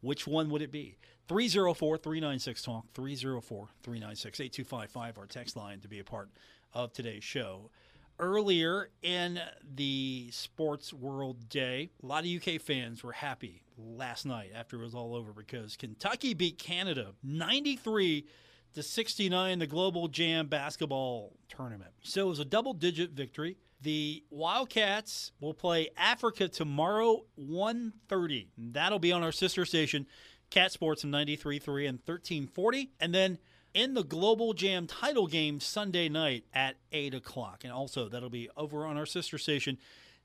Which 0.00 0.26
one 0.26 0.50
would 0.50 0.62
it 0.62 0.72
be? 0.72 0.96
304 1.28 1.98
396 1.98 2.62
Talk, 2.62 2.86
304 2.94 3.68
396 3.82 4.40
8255, 4.40 5.18
our 5.18 5.26
text 5.26 5.56
line 5.56 5.80
to 5.80 5.88
be 5.88 5.98
a 5.98 6.04
part 6.04 6.30
of 6.72 6.92
today's 6.92 7.24
show. 7.24 7.70
Earlier 8.18 8.90
in 9.02 9.40
the 9.74 10.28
sports 10.32 10.92
world 10.92 11.48
day, 11.48 11.90
a 12.02 12.06
lot 12.06 12.24
of 12.24 12.30
UK 12.30 12.60
fans 12.60 13.02
were 13.02 13.12
happy 13.12 13.62
last 13.78 14.26
night 14.26 14.50
after 14.54 14.76
it 14.76 14.84
was 14.84 14.94
all 14.94 15.14
over 15.14 15.32
because 15.32 15.76
Kentucky 15.76 16.34
beat 16.34 16.58
Canada 16.58 17.12
93 17.22 18.26
to 18.74 18.82
69 18.82 19.58
the 19.58 19.66
Global 19.66 20.08
Jam 20.08 20.46
basketball 20.46 21.36
tournament. 21.48 21.92
So 22.02 22.26
it 22.26 22.28
was 22.28 22.38
a 22.38 22.44
double 22.44 22.72
digit 22.72 23.10
victory. 23.10 23.56
The 23.82 24.22
Wildcats 24.30 25.32
will 25.40 25.54
play 25.54 25.88
Africa 25.96 26.48
tomorrow 26.48 27.24
1:30. 27.38 28.48
That'll 28.58 28.98
be 28.98 29.12
on 29.12 29.22
our 29.22 29.32
sister 29.32 29.64
station 29.64 30.06
Cat 30.50 30.72
Sports 30.72 31.04
in 31.04 31.10
93.3 31.10 31.88
and 31.88 31.98
1340. 31.98 32.90
And 33.00 33.14
then 33.14 33.38
in 33.72 33.94
the 33.94 34.02
Global 34.02 34.52
Jam 34.52 34.86
title 34.86 35.26
game 35.26 35.60
Sunday 35.60 36.08
night 36.08 36.44
at 36.52 36.76
8 36.92 37.14
o'clock. 37.14 37.62
And 37.64 37.72
also, 37.72 38.08
that'll 38.08 38.30
be 38.30 38.50
over 38.56 38.84
on 38.84 38.96
our 38.96 39.06
sister 39.06 39.38
station, 39.38 39.78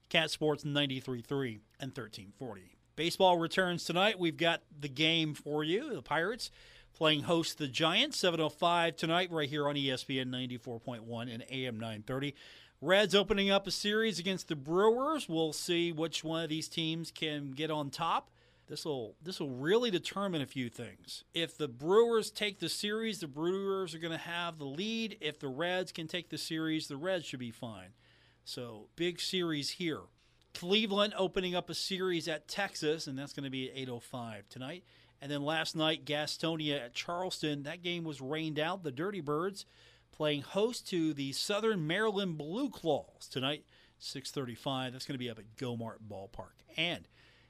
Cat 0.10 0.32
Sports 0.32 0.64
93.3 0.64 1.60
and 1.80 1.92
1340. 1.92 2.76
Baseball 2.96 3.38
returns 3.38 3.86
tonight. 3.86 4.20
We've 4.20 4.38
got 4.38 4.64
the 4.78 4.90
game 4.90 5.34
for 5.34 5.64
you. 5.64 5.94
The 5.94 6.02
Pirates 6.02 6.50
playing 6.96 7.24
host 7.24 7.58
the 7.58 7.68
Giants, 7.68 8.18
7.05 8.22 8.96
tonight, 8.96 9.32
right 9.32 9.50
here 9.50 9.68
on 9.68 9.76
ESPN 9.76 10.28
94.1 10.28 11.34
and 11.34 11.44
AM 11.52 11.76
930. 11.76 12.34
Reds 12.82 13.14
opening 13.14 13.50
up 13.50 13.68
a 13.68 13.72
series 13.72 14.20
against 14.20 14.48
the 14.48 14.56
Brewers. 14.56 15.28
We'll 15.28 15.54
see 15.54 15.92
which 15.92 16.24
one 16.24 16.44
of 16.44 16.50
these 16.50 16.68
teams 16.68 17.12
can 17.12 17.52
get 17.52 17.70
on 17.70 17.90
top. 17.90 18.30
This 18.68 18.86
will 18.86 19.16
this 19.22 19.40
will 19.40 19.52
really 19.52 19.92
determine 19.92 20.42
a 20.42 20.48
few 20.48 20.70
things. 20.70 21.24
If 21.34 21.58
the 21.58 21.68
Brewers 21.68 22.32
take 22.32 22.60
the 22.60 22.70
series, 22.70 23.20
the 23.20 23.28
Brewers 23.28 23.94
are 23.94 24.00
going 24.00 24.12
to 24.12 24.18
have 24.18 24.58
the 24.58 24.66
lead. 24.66 25.18
If 25.22 25.40
the 25.40 25.48
Reds 25.48 25.92
can 25.92 26.08
take 26.08 26.30
the 26.30 26.38
series, 26.38 26.88
the 26.88 26.98
Reds 26.98 27.26
should 27.26 27.40
be 27.40 27.52
fine. 27.52 27.90
So 28.44 28.88
big 28.96 29.20
series 29.20 29.72
here. 29.72 30.02
Cleveland 30.54 31.14
opening 31.18 31.54
up 31.54 31.70
a 31.70 31.76
series 31.76 32.28
at 32.28 32.48
Texas, 32.48 33.08
and 33.08 33.20
that's 33.20 33.34
going 33.34 33.44
to 33.44 33.50
be 33.50 33.70
at 33.70 33.88
8:05 33.88 34.48
tonight. 34.50 34.84
And 35.22 35.32
then 35.32 35.44
last 35.44 35.76
night, 35.76 36.06
Gastonia 36.06 36.86
at 36.86 36.94
Charleston. 36.94 37.64
That 37.64 37.82
game 37.82 38.04
was 38.04 38.22
rained 38.22 38.60
out. 38.60 38.84
The 38.84 38.92
Dirty 38.92 39.22
Birds 39.22 39.66
playing 40.12 40.42
host 40.42 40.88
to 40.90 41.14
the 41.14 41.32
Southern 41.32 41.88
Maryland 41.88 42.38
Blue 42.38 42.70
Claws 42.70 43.28
tonight, 43.30 43.66
6:35. 44.00 44.92
That's 44.92 45.06
going 45.06 45.16
to 45.16 45.24
be 45.24 45.30
up 45.30 45.40
at 45.40 45.56
Gomart 45.58 45.98
Ballpark. 46.08 46.64
And 46.78 47.08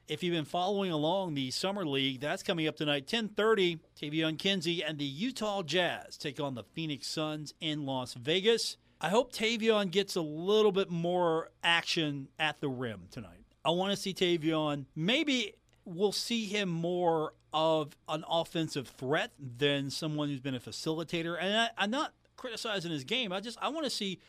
if 0.08 0.21
you've 0.21 0.36
been 0.36 0.45
following 0.45 0.91
along 0.91 1.34
the 1.34 1.51
summer 1.51 1.86
league, 1.86 2.21
that's 2.21 2.43
coming 2.43 2.67
up 2.67 2.75
tonight, 2.75 3.08
10:30. 3.08 3.80
Taevion 3.99 4.38
Kinsey 4.38 4.84
and 4.84 4.97
the 4.97 5.06
Utah 5.06 5.63
Jazz 5.63 6.17
take 6.17 6.39
on 6.39 6.56
the 6.56 6.63
Phoenix 6.63 7.08
Suns 7.08 7.54
in 7.60 7.86
Las 7.86 8.13
Vegas. 8.13 8.78
I 9.01 9.10
hope 9.10 9.34
Taevion 9.34 9.91
gets 9.91 10.15
a 10.15 10.21
little 10.21 10.71
bit 10.71 10.89
more 10.89 11.51
action 11.63 12.30
at 12.39 12.62
the 12.62 12.69
rim 12.69 13.08
tonight. 13.12 13.45
I 13.63 13.71
want 13.71 13.91
to 13.91 13.97
see 13.97 14.13
Taevion. 14.13 14.86
Maybe 14.95 15.56
we'll 15.86 16.12
see 16.12 16.45
him 16.45 16.69
more 16.69 17.34
of 17.56 17.96
an 18.10 18.26
offensive 18.30 18.89
threat 18.89 19.32
than 19.39 19.89
someone 19.89 20.28
who's 20.28 20.41
been 20.41 20.56
a 20.56 20.60
facilitator. 20.60 21.38
And 21.39 21.58
I, 21.58 21.70
I'm 21.78 21.89
not 21.89 22.13
criticizing 22.36 22.91
his 22.91 23.06
game. 23.06 23.32
I 23.32 23.39
just 23.39 23.58
I 23.62 23.70
want 23.70 23.86
to 23.86 23.89
see 23.89 24.20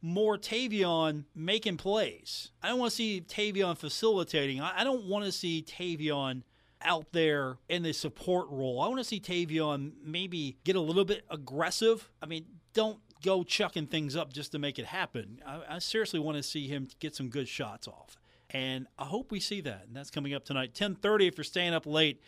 more 0.00 0.38
Taevion 0.38 1.24
making 1.34 1.78
plays. 1.78 2.52
I 2.62 2.68
don't 2.68 2.78
want 2.78 2.92
to 2.92 2.96
see 2.96 3.24
Taevion 3.26 3.76
facilitating. 3.76 4.60
I, 4.60 4.84
don't 4.84 5.06
want 5.06 5.24
to 5.24 5.32
see 5.32 5.64
Taevion 5.66 6.42
out 6.80 7.06
there 7.10 7.58
in 7.68 7.82
the 7.82 7.92
support 7.92 8.46
role. 8.50 8.80
I 8.80 8.86
want 8.86 8.98
to 9.00 9.04
see 9.04 9.18
Taevion 9.18 9.92
maybe 10.04 10.58
get 10.62 10.76
a 10.76 10.80
little 10.80 11.04
bit 11.04 11.24
aggressive. 11.28 12.08
I 12.22 12.26
mean, 12.26 12.44
don't 12.72 13.00
go 13.24 13.42
chucking 13.42 13.88
things 13.88 14.14
up 14.14 14.32
just 14.32 14.52
to 14.52 14.60
make 14.60 14.78
it 14.78 14.84
happen. 14.84 15.40
I, 15.44 15.62
I 15.70 15.78
seriously 15.80 16.20
want 16.20 16.36
to 16.36 16.42
see 16.42 16.68
him 16.68 16.86
get 17.00 17.16
some 17.16 17.30
good 17.30 17.48
shots 17.48 17.88
off. 17.88 18.16
And 18.50 18.86
I 18.96 19.06
hope 19.06 19.32
we 19.32 19.40
see 19.40 19.60
that. 19.62 19.86
And 19.88 19.96
that's 19.96 20.10
coming 20.10 20.34
up 20.34 20.44
tonight. 20.44 20.68
1030 20.68 21.26
if 21.26 21.36
you're 21.36 21.44
staying 21.44 21.74
up 21.74 21.84
late. 21.84 22.20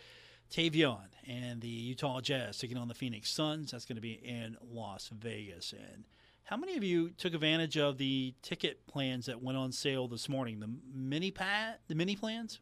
Taevion 0.50 1.08
and 1.26 1.60
the 1.60 1.68
Utah 1.68 2.20
Jazz 2.20 2.58
taking 2.58 2.76
on 2.76 2.88
the 2.88 2.94
Phoenix 2.94 3.30
Suns. 3.30 3.70
That's 3.70 3.84
going 3.84 3.96
to 3.96 4.02
be 4.02 4.12
in 4.12 4.56
Las 4.72 5.10
Vegas. 5.12 5.72
And 5.72 6.04
how 6.44 6.56
many 6.56 6.76
of 6.76 6.82
you 6.82 7.10
took 7.10 7.34
advantage 7.34 7.76
of 7.76 7.98
the 7.98 8.34
ticket 8.42 8.86
plans 8.86 9.26
that 9.26 9.42
went 9.42 9.58
on 9.58 9.72
sale 9.72 10.08
this 10.08 10.28
morning? 10.28 10.60
The 10.60 10.70
mini 10.94 11.30
pat, 11.30 11.80
the 11.88 11.94
mini 11.94 12.16
plans. 12.16 12.60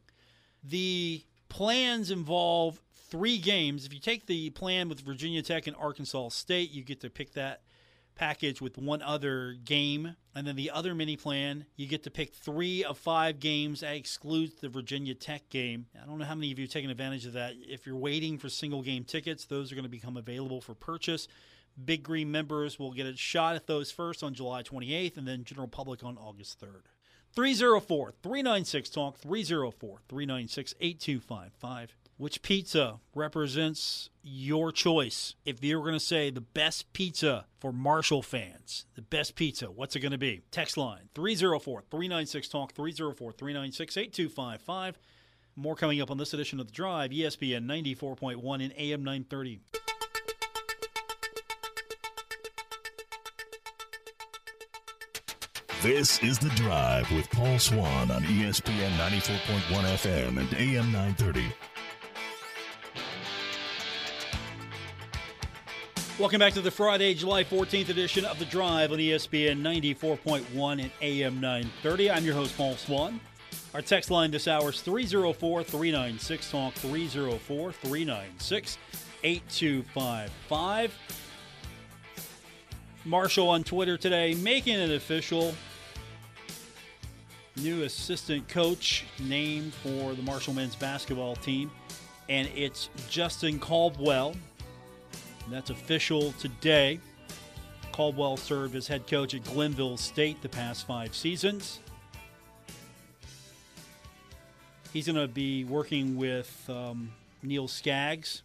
The 0.65 1.23
plans 1.49 2.11
involve 2.11 2.81
three 3.09 3.39
games. 3.39 3.87
If 3.87 3.95
you 3.95 4.01
take 4.01 4.27
the 4.27 4.51
plan 4.51 4.89
with 4.89 5.01
Virginia 5.01 5.43
Tech 5.43 5.69
and 5.69 5.77
Arkansas 5.77 6.31
State, 6.31 6.73
you 6.73 6.83
get 6.83 7.01
to 7.03 7.11
pick 7.11 7.35
that 7.35 7.63
package 8.17 8.61
with 8.61 8.77
one 8.77 9.03
other 9.03 9.55
game. 9.65 10.17
And 10.35 10.47
then 10.47 10.57
the 10.57 10.71
other 10.71 10.95
mini 10.95 11.17
plan, 11.17 11.67
you 11.77 11.87
get 11.87 12.03
to 12.03 12.11
pick 12.11 12.35
three 12.35 12.83
of 12.83 12.99
five 12.99 13.39
games. 13.39 13.81
That 13.81 13.95
excludes 13.95 14.55
the 14.55 14.69
Virginia 14.69 15.15
Tech 15.15 15.49
game. 15.49 15.87
I 16.01 16.05
don't 16.05 16.19
know 16.19 16.25
how 16.25 16.35
many 16.35 16.51
of 16.51 16.59
you 16.59 16.65
have 16.65 16.73
taken 16.73 16.91
advantage 16.91 17.27
of 17.27 17.35
that. 17.35 17.55
If 17.57 17.87
you're 17.87 17.97
waiting 17.97 18.39
for 18.39 18.49
single 18.49 18.83
game 18.83 19.05
tickets, 19.05 19.45
those 19.45 19.71
are 19.71 19.75
going 19.75 19.85
to 19.85 19.91
become 19.91 20.17
available 20.17 20.61
for 20.61 20.75
purchase. 20.75 21.29
Big 21.83 22.03
Green 22.03 22.31
members 22.31 22.79
will 22.79 22.93
get 22.93 23.07
a 23.07 23.17
shot 23.17 23.55
at 23.55 23.67
those 23.67 23.91
first 23.91 24.23
on 24.23 24.35
July 24.35 24.63
28th 24.63 25.17
and 25.17 25.29
then 25.29 25.45
general 25.45 25.69
public 25.69 26.03
on 26.03 26.17
August 26.17 26.61
3rd. 26.61 26.83
304 27.35 28.13
396 28.23 28.89
Talk, 28.89 29.19
304 29.19 29.99
396 30.09 30.75
8255. 30.81 31.97
Which 32.19 32.41
pizza 32.41 33.01
represents 33.15 34.09
your 34.23 34.73
choice? 34.73 35.35
If 35.45 35.63
you're 35.63 35.83
going 35.83 35.93
to 35.93 36.01
say 36.01 36.31
the 36.31 36.41
best 36.41 36.91
pizza 36.95 37.45
for 37.61 37.75
Marshall 37.75 38.23
fans, 38.23 38.87
the 38.95 39.03
best 39.03 39.35
pizza, 39.35 39.67
what's 39.67 39.97
it 39.97 40.01
going 40.01 40.13
to 40.13 40.19
be? 40.19 40.41
Text 40.51 40.79
line 40.79 41.11
304 41.15 41.83
396 41.91 42.49
Talk, 42.49 42.73
304 42.73 43.33
396 43.33 43.97
8255. 43.99 44.99
More 45.57 45.77
coming 45.77 46.01
up 46.01 46.11
on 46.11 46.17
this 46.17 46.33
edition 46.33 46.59
of 46.59 46.69
The 46.69 46.73
Drive, 46.73 47.11
ESPN 47.11 47.67
94.1 47.67 48.65
and 48.65 48.73
AM 48.79 49.05
930. 49.05 49.61
This 55.83 56.23
is 56.23 56.39
The 56.39 56.49
Drive 56.51 57.13
with 57.13 57.31
Paul 57.31 57.59
Swann 57.59 58.11
on 58.11 58.23
ESPN 58.23 58.91
94.1 58.97 59.61
FM 59.69 60.39
and 60.39 60.55
AM 60.55 60.91
930. 60.91 61.53
Welcome 66.19 66.39
back 66.39 66.55
to 66.55 66.63
the 66.63 66.71
Friday, 66.71 67.13
July 67.13 67.45
14th 67.45 67.91
edition 67.91 68.25
of 68.25 68.39
The 68.39 68.47
Drive 68.47 68.91
on 68.91 68.97
ESPN 68.97 69.61
94.1 69.61 70.81
and 70.81 70.91
AM 71.03 71.41
930. 71.43 72.11
I'm 72.11 72.25
your 72.25 72.35
host, 72.35 72.57
Paul 72.57 72.75
Swann. 72.77 73.21
Our 73.75 73.83
text 73.83 74.11
line 74.11 74.31
this 74.31 74.49
hour 74.49 74.71
is 74.71 74.81
304 74.81 75.63
396 75.63 76.51
Talk, 76.51 76.73
304 76.73 77.71
396 77.71 78.79
8255. 79.25 80.99
Marshall 83.05 83.51
on 83.51 83.63
Twitter 83.63 83.99
today 83.99 84.33
making 84.37 84.79
it 84.79 84.91
official. 84.93 85.55
New 87.57 87.83
assistant 87.83 88.49
coach 88.49 89.05
named 89.21 89.75
for 89.75 90.15
the 90.15 90.23
Marshall 90.23 90.55
men's 90.55 90.77
basketball 90.77 91.37
team, 91.37 91.71
and 92.31 92.49
it's 92.55 92.89
Justin 93.11 93.59
Caldwell. 93.59 94.35
That's 95.49 95.71
official 95.71 96.33
today. 96.33 96.99
Caldwell 97.93 98.37
served 98.37 98.75
as 98.75 98.87
head 98.89 99.07
coach 99.07 99.35
at 99.35 99.45
Glenville 99.45 99.97
State 99.97 100.43
the 100.43 100.49
past 100.49 100.87
five 100.87 101.15
seasons. 101.15 101.81
He's 104.93 105.07
going 105.07 105.17
to 105.17 105.29
be 105.29 105.65
working 105.65 106.17
with 106.17 106.69
um, 106.69 107.13
Neil 107.43 107.69
Skaggs 107.69 108.43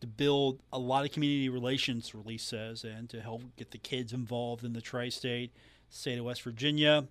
to 0.00 0.06
build 0.06 0.60
a 0.72 0.78
lot 0.78 1.04
of 1.04 1.12
community 1.12 1.48
relations, 1.48 2.14
release 2.14 2.42
says, 2.42 2.84
and 2.84 3.08
to 3.10 3.20
help 3.20 3.42
get 3.56 3.70
the 3.70 3.78
kids 3.78 4.12
involved 4.12 4.64
in 4.64 4.72
the 4.72 4.80
tri 4.80 5.08
state, 5.08 5.52
state 5.88 6.18
of 6.18 6.24
West 6.24 6.42
Virginia. 6.42 7.06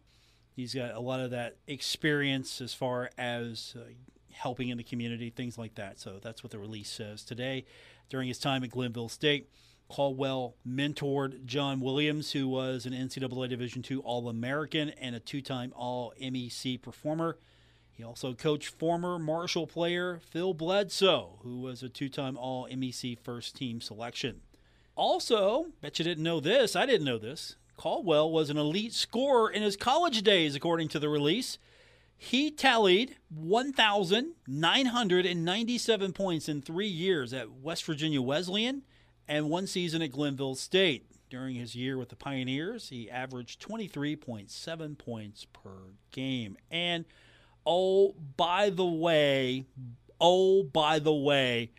He's 0.56 0.73
got 0.73 0.93
a 0.95 0.99
lot 0.99 1.21
of 1.21 1.32
that 1.32 1.56
experience 1.67 2.62
as 2.62 2.73
far 2.73 3.10
as 3.17 3.75
uh, 3.78 3.84
helping 4.32 4.69
in 4.69 4.78
the 4.78 4.84
community, 4.84 5.30
things 5.30 5.58
like 5.58 5.75
that. 5.75 5.99
So 5.99 6.19
that's 6.21 6.43
what 6.43 6.52
the 6.52 6.60
release 6.60 6.89
says 6.89 7.23
today. 7.23 7.65
During 8.10 8.28
his 8.28 8.39
time 8.39 8.63
at 8.63 8.72
Glenville 8.72 9.10
State, 9.10 9.50
Caldwell 9.88 10.56
mentored 10.67 11.45
John 11.45 11.80
Williams, 11.80 12.32
who 12.32 12.48
was 12.48 12.86
an 12.86 12.93
NCAA 12.93 13.50
Division 13.50 13.84
II 13.89 13.98
All 13.98 14.28
American 14.30 14.89
and 14.89 15.15
a 15.15 15.19
two 15.19 15.41
time 15.41 15.74
All 15.76 16.13
MEC 16.22 16.82
performer. 16.82 17.38
He 17.91 18.04
also 18.04 18.34
coached 18.34 18.69
former 18.69 19.19
Marshall 19.19 19.67
player 19.67 20.19
Phil 20.30 20.54
Bledsoe, 20.54 21.39
who 21.43 21.62
was 21.62 21.84
a 21.84 21.89
two 21.89 22.10
time 22.10 22.38
All 22.38 22.67
MEC 22.67 23.19
first 23.19 23.56
team 23.56 23.82
selection. 23.82 24.41
Also, 24.95 25.67
bet 25.82 26.00
you 26.00 26.06
didn't 26.06 26.24
know 26.24 26.39
this, 26.39 26.76
I 26.76 26.86
didn't 26.86 27.06
know 27.06 27.17
this. 27.17 27.56
Caldwell 27.78 28.30
was 28.30 28.50
an 28.50 28.58
elite 28.58 28.93
scorer 28.93 29.50
in 29.50 29.63
his 29.63 29.78
college 29.78 30.22
days, 30.22 30.56
according 30.56 30.89
to 30.89 31.00
the 31.00 31.10
release. 31.10 31.58
He 32.21 32.51
tallied 32.51 33.15
1,997 33.34 36.13
points 36.13 36.49
in 36.49 36.62
three 36.62 36.88
years 36.88 37.34
at 37.34 37.51
West 37.51 37.86
Virginia 37.86 38.21
Wesleyan 38.21 38.84
and 39.27 39.49
one 39.49 39.65
season 39.65 40.01
at 40.01 40.12
Glenville 40.12 40.55
State. 40.55 41.05
During 41.29 41.55
his 41.55 41.75
year 41.75 41.97
with 41.97 42.10
the 42.10 42.15
Pioneers, 42.15 42.89
he 42.89 43.10
averaged 43.10 43.65
23.7 43.65 44.97
points 44.97 45.45
per 45.45 45.71
game. 46.12 46.58
And 46.71 47.05
Oh, 47.65 48.15
by 48.36 48.71
the 48.71 48.86
way, 48.86 49.65
oh, 50.19 50.63
by 50.63 50.97
the 50.97 51.13
way, 51.13 51.71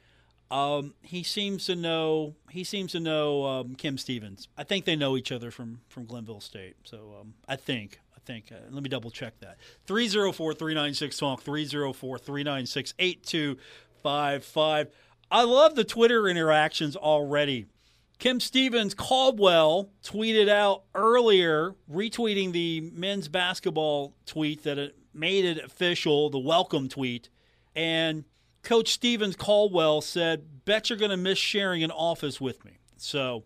um, 0.51 0.95
he 1.03 1.23
seems 1.23 1.67
to 1.67 1.75
know. 1.75 2.35
He 2.51 2.65
seems 2.65 2.93
to 2.93 3.01
know 3.01 3.45
um, 3.45 3.75
Kim 3.75 3.99
Stevens. 3.99 4.49
I 4.57 4.63
think 4.63 4.85
they 4.85 4.97
know 4.97 5.17
each 5.17 5.33
other 5.33 5.51
from 5.51 5.81
from 5.89 6.07
Glenville 6.07 6.41
State. 6.41 6.77
So 6.85 7.17
um, 7.21 7.35
I 7.49 7.57
think. 7.57 8.01
I 8.21 8.27
think. 8.27 8.53
Uh, 8.53 8.57
let 8.71 8.83
me 8.83 8.89
double 8.89 9.11
check 9.11 9.39
that. 9.41 9.57
304 9.87 10.55
396 10.55 11.17
talk 11.17 11.43
304 11.43 12.19
396 12.19 12.95
8255. 12.99 14.89
I 15.31 15.45
love 15.45 15.75
the 15.75 15.85
Twitter 15.85 16.29
interactions 16.29 16.97
already. 16.97 17.67
Kim 18.19 18.39
Stevens 18.41 18.93
Caldwell 18.93 19.89
tweeted 20.05 20.49
out 20.49 20.83
earlier, 20.95 21.75
retweeting 21.91 22.53
the 22.53 22.91
men's 22.93 23.29
basketball 23.29 24.15
tweet 24.27 24.65
that 24.65 24.77
it 24.77 24.97
made 25.15 25.45
it 25.45 25.65
official, 25.65 26.29
the 26.29 26.39
welcome 26.39 26.89
tweet. 26.89 27.31
And 27.75 28.25
Coach 28.63 28.89
Stevens 28.93 29.37
Caldwell 29.37 30.03
said, 30.03 30.65
Bet 30.67 30.91
you're 30.91 30.99
going 30.99 31.13
to 31.13 31.17
miss 31.17 31.39
sharing 31.39 31.83
an 31.83 31.91
office 31.91 32.41
with 32.41 32.63
me. 32.65 32.73
So, 32.99 33.45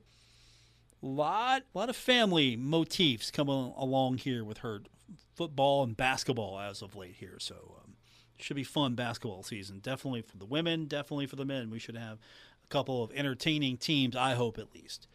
lot, 1.05 1.63
lot 1.75 1.91
of 1.91 1.97
family 1.97 2.57
motifs 2.57 3.31
coming 3.31 3.73
along 3.77 4.19
here 4.19 4.45
with 4.45 4.59
her 4.59 4.83
football 5.35 5.83
and 5.83 5.97
basketball 5.97 6.59
as 6.59 6.83
of 6.83 6.97
late 6.97 7.17
here. 7.19 7.37
So, 7.39 7.77
um, 7.83 7.95
should 8.37 8.57
be 8.57 8.65
fun 8.65 8.95
basketball 8.95 9.43
season. 9.43 9.79
Definitely 9.79 10.23
for 10.23 10.37
the 10.37 10.45
women, 10.45 10.87
definitely 10.87 11.27
for 11.27 11.37
the 11.37 11.45
men. 11.45 11.71
We 11.71 11.79
should 11.79 11.97
have 11.97 12.19
a 12.63 12.67
couple 12.69 13.03
of 13.03 13.13
entertaining 13.13 13.77
teams, 13.77 14.17
I 14.17 14.35
hope 14.35 14.59
at 14.59 14.75
least. 14.75 15.07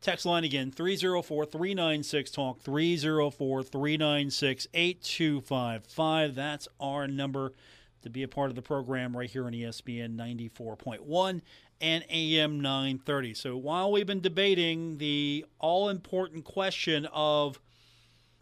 Text 0.00 0.24
line 0.24 0.44
again 0.44 0.70
304 0.70 1.44
396 1.44 2.30
Talk 2.30 2.60
304 2.60 3.62
396 3.62 4.66
8255. 4.72 6.34
That's 6.34 6.68
our 6.80 7.06
number 7.06 7.52
to 8.02 8.10
be 8.10 8.22
a 8.22 8.28
part 8.28 8.50
of 8.50 8.56
the 8.56 8.62
program 8.62 9.16
right 9.16 9.30
here 9.30 9.46
on 9.46 9.52
ESPN 9.52 10.16
94.1 10.16 11.42
and 11.80 12.04
AM 12.10 12.60
930. 12.60 13.34
So 13.34 13.56
while 13.56 13.90
we've 13.90 14.06
been 14.06 14.20
debating 14.20 14.98
the 14.98 15.46
all 15.58 15.88
important 15.88 16.44
question 16.44 17.06
of 17.12 17.60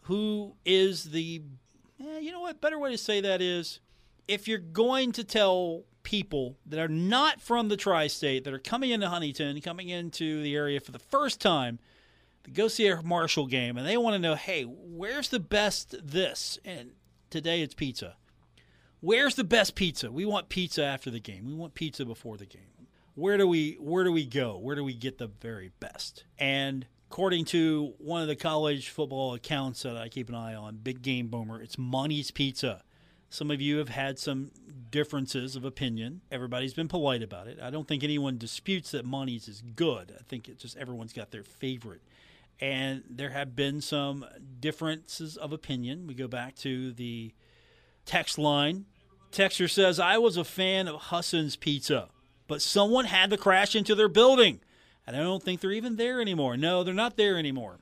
who 0.01 0.55
is 0.65 1.05
the, 1.05 1.41
eh, 1.99 2.19
you 2.19 2.31
know 2.31 2.41
what, 2.41 2.61
better 2.61 2.79
way 2.79 2.91
to 2.91 2.97
say 2.97 3.21
that 3.21 3.41
is 3.41 3.79
if 4.27 4.47
you're 4.47 4.57
going 4.57 5.11
to 5.13 5.23
tell 5.23 5.83
people 6.03 6.57
that 6.65 6.79
are 6.79 6.87
not 6.87 7.41
from 7.41 7.69
the 7.69 7.77
tri 7.77 8.07
state 8.07 8.43
that 8.43 8.53
are 8.53 8.59
coming 8.59 8.91
into 8.91 9.07
Huntington, 9.07 9.59
coming 9.61 9.89
into 9.89 10.41
the 10.41 10.55
area 10.55 10.79
for 10.79 10.91
the 10.91 10.99
first 10.99 11.39
time 11.39 11.79
to 12.43 12.51
go 12.51 12.67
see 12.67 12.87
a 12.87 13.01
Marshall 13.01 13.47
game, 13.47 13.77
and 13.77 13.85
they 13.85 13.97
want 13.97 14.15
to 14.15 14.19
know, 14.19 14.35
hey, 14.35 14.63
where's 14.63 15.29
the 15.29 15.39
best 15.39 15.95
this? 16.03 16.57
And 16.65 16.91
today 17.29 17.61
it's 17.61 17.73
pizza. 17.73 18.15
Where's 19.01 19.35
the 19.35 19.43
best 19.43 19.75
pizza? 19.75 20.11
We 20.11 20.25
want 20.25 20.49
pizza 20.49 20.83
after 20.83 21.09
the 21.09 21.19
game. 21.19 21.45
We 21.45 21.53
want 21.53 21.73
pizza 21.73 22.05
before 22.05 22.37
the 22.37 22.45
game. 22.45 22.61
Where 23.15 23.37
do 23.37 23.47
we 23.47 23.77
where 23.79 24.03
do 24.03 24.11
we 24.11 24.25
go? 24.25 24.57
Where 24.57 24.75
do 24.75 24.83
we 24.83 24.93
get 24.93 25.17
the 25.17 25.27
very 25.27 25.71
best? 25.79 26.25
And 26.37 26.85
according 27.09 27.45
to 27.45 27.93
one 27.97 28.21
of 28.21 28.27
the 28.27 28.35
college 28.35 28.89
football 28.89 29.33
accounts 29.33 29.83
that 29.83 29.97
I 29.97 30.09
keep 30.09 30.29
an 30.29 30.35
eye 30.35 30.53
on, 30.53 30.77
Big 30.77 31.01
Game 31.01 31.27
Boomer, 31.27 31.61
it's 31.61 31.77
Monty's 31.77 32.31
Pizza. 32.31 32.83
Some 33.29 33.51
of 33.51 33.61
you 33.61 33.77
have 33.77 33.89
had 33.89 34.17
some 34.17 34.51
differences 34.89 35.55
of 35.55 35.63
opinion. 35.63 36.21
Everybody's 36.31 36.73
been 36.73 36.87
polite 36.87 37.21
about 37.21 37.47
it. 37.47 37.59
I 37.61 37.69
don't 37.69 37.87
think 37.87 38.03
anyone 38.03 38.37
disputes 38.37 38.91
that 38.91 39.05
Monty's 39.05 39.47
is 39.47 39.61
good. 39.61 40.13
I 40.19 40.23
think 40.23 40.49
it's 40.49 40.61
just 40.61 40.77
everyone's 40.77 41.13
got 41.13 41.31
their 41.31 41.43
favorite. 41.43 42.01
And 42.59 43.03
there 43.09 43.29
have 43.29 43.55
been 43.55 43.81
some 43.81 44.25
differences 44.59 45.37
of 45.37 45.53
opinion. 45.53 46.07
We 46.07 46.15
go 46.15 46.27
back 46.27 46.55
to 46.57 46.91
the 46.91 47.33
text 48.09 48.37
line. 48.37 48.85
Texter 49.31 49.69
says, 49.69 49.99
I 49.99 50.17
was 50.17 50.37
a 50.37 50.43
fan 50.43 50.87
of 50.87 50.95
Husson's 50.95 51.55
Pizza, 51.55 52.09
but 52.47 52.61
someone 52.61 53.05
had 53.05 53.29
to 53.29 53.37
crash 53.37 53.75
into 53.75 53.93
their 53.93 54.09
building. 54.09 54.59
And 55.05 55.15
I 55.15 55.19
don't 55.19 55.43
think 55.43 55.61
they're 55.61 55.71
even 55.71 55.97
there 55.97 56.19
anymore. 56.21 56.57
No, 56.57 56.83
they're 56.83 56.93
not 56.93 57.17
there 57.17 57.37
anymore. 57.37 57.79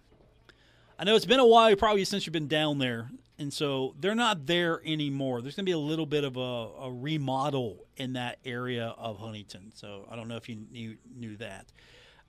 I 0.99 1.03
know 1.03 1.15
it's 1.15 1.25
been 1.25 1.39
a 1.39 1.45
while, 1.45 1.75
probably 1.75 2.05
since 2.05 2.25
you've 2.25 2.33
been 2.33 2.47
down 2.47 2.79
there 2.79 3.09
and 3.39 3.53
so 3.53 3.93
they're 3.99 4.15
not 4.15 4.47
there 4.47 4.81
anymore. 4.85 5.41
There's 5.41 5.55
going 5.55 5.65
to 5.65 5.69
be 5.69 5.73
a 5.73 5.77
little 5.77 6.05
bit 6.05 6.23
of 6.23 6.37
a, 6.37 6.39
a, 6.39 6.91
remodel 6.91 7.85
in 7.95 8.13
that 8.13 8.39
area 8.45 8.95
of 8.97 9.19
Huntington. 9.19 9.71
So 9.75 10.07
I 10.09 10.15
don't 10.15 10.27
know 10.27 10.37
if 10.37 10.49
you 10.49 10.57
knew, 10.71 10.97
knew 11.15 11.37
that. 11.37 11.67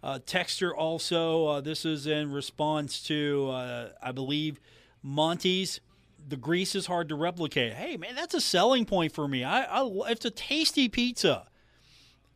Uh, 0.02 0.18
also, 0.76 1.46
uh, 1.46 1.60
this 1.60 1.84
is 1.84 2.06
in 2.06 2.30
response 2.30 3.02
to, 3.04 3.50
uh, 3.50 3.88
I 4.02 4.12
believe, 4.12 4.60
Monty's. 5.02 5.80
The 6.28 6.36
grease 6.36 6.74
is 6.74 6.86
hard 6.86 7.08
to 7.08 7.14
replicate. 7.14 7.72
Hey, 7.72 7.96
man, 7.96 8.14
that's 8.14 8.34
a 8.34 8.40
selling 8.40 8.84
point 8.84 9.12
for 9.12 9.26
me. 9.26 9.44
I, 9.44 9.62
I 9.62 9.88
it's 10.08 10.26
a 10.26 10.30
tasty 10.30 10.88
pizza. 10.88 11.46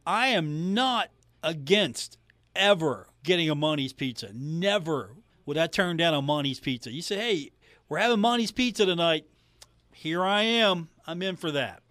I 0.07 0.28
am 0.28 0.72
not 0.72 1.11
against 1.42 2.16
ever 2.57 3.09
getting 3.22 3.50
a 3.50 3.55
Monty's 3.55 3.92
pizza. 3.92 4.31
Never 4.33 5.11
would 5.44 5.59
I 5.59 5.66
turn 5.66 5.96
down 5.96 6.14
a 6.14 6.22
Monty's 6.22 6.61
pizza. 6.61 6.90
You 6.90 7.02
say, 7.02 7.16
hey, 7.16 7.50
we're 7.88 7.98
having 7.98 8.20
Monty's 8.20 8.52
Pizza 8.52 8.87
tonight. 8.87 9.26
Here 9.92 10.24
I 10.24 10.42
am. 10.42 10.88
I'm 11.07 11.20
in 11.20 11.37
for 11.37 11.50
that. 11.50 11.83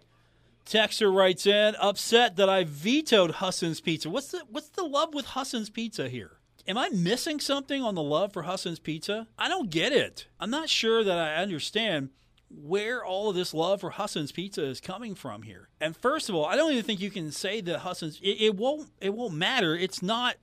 Texter 0.66 1.14
writes 1.14 1.46
in, 1.46 1.76
upset 1.76 2.36
that 2.36 2.48
I 2.48 2.64
vetoed 2.64 3.32
Husson's 3.32 3.80
Pizza. 3.80 4.10
What's 4.10 4.28
the 4.28 4.42
what's 4.50 4.68
the 4.70 4.84
love 4.84 5.14
with 5.14 5.26
Husson's 5.26 5.70
Pizza 5.70 6.08
here? 6.08 6.38
Am 6.68 6.78
I 6.78 6.88
missing 6.90 7.40
something 7.40 7.82
on 7.82 7.94
the 7.94 8.02
love 8.02 8.32
for 8.32 8.42
Husson's 8.42 8.78
Pizza? 8.78 9.26
I 9.36 9.48
don't 9.48 9.70
get 9.70 9.92
it. 9.92 10.26
I'm 10.38 10.50
not 10.50 10.68
sure 10.68 11.02
that 11.02 11.18
I 11.18 11.36
understand 11.36 12.10
where 12.48 13.04
all 13.04 13.30
of 13.30 13.34
this 13.34 13.52
love 13.54 13.80
for 13.80 13.90
Husson's 13.90 14.30
Pizza 14.30 14.64
is 14.64 14.80
coming 14.80 15.14
from 15.14 15.42
here. 15.42 15.68
And 15.80 15.96
first 15.96 16.28
of 16.28 16.34
all, 16.34 16.44
I 16.44 16.56
don't 16.56 16.70
even 16.70 16.84
think 16.84 17.00
you 17.00 17.10
can 17.10 17.32
say 17.32 17.60
that 17.62 17.80
Husson's 17.80 18.20
it, 18.22 18.36
it 18.40 18.56
won't 18.56 18.90
it 19.00 19.14
won't 19.14 19.34
matter. 19.34 19.74
It's 19.74 20.02
not 20.02 20.36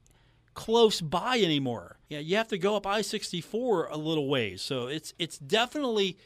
close 0.54 1.00
by 1.00 1.40
anymore. 1.40 2.00
Yeah, 2.10 2.20
you 2.20 2.36
have 2.36 2.48
to 2.50 2.58
go 2.58 2.76
up 2.76 2.86
I-64 2.86 3.92
a 3.92 3.98
little 3.98 4.28
ways. 4.28 4.62
So 4.62 4.88
it's 4.88 5.14
it's 5.20 5.38
definitely 5.38 6.18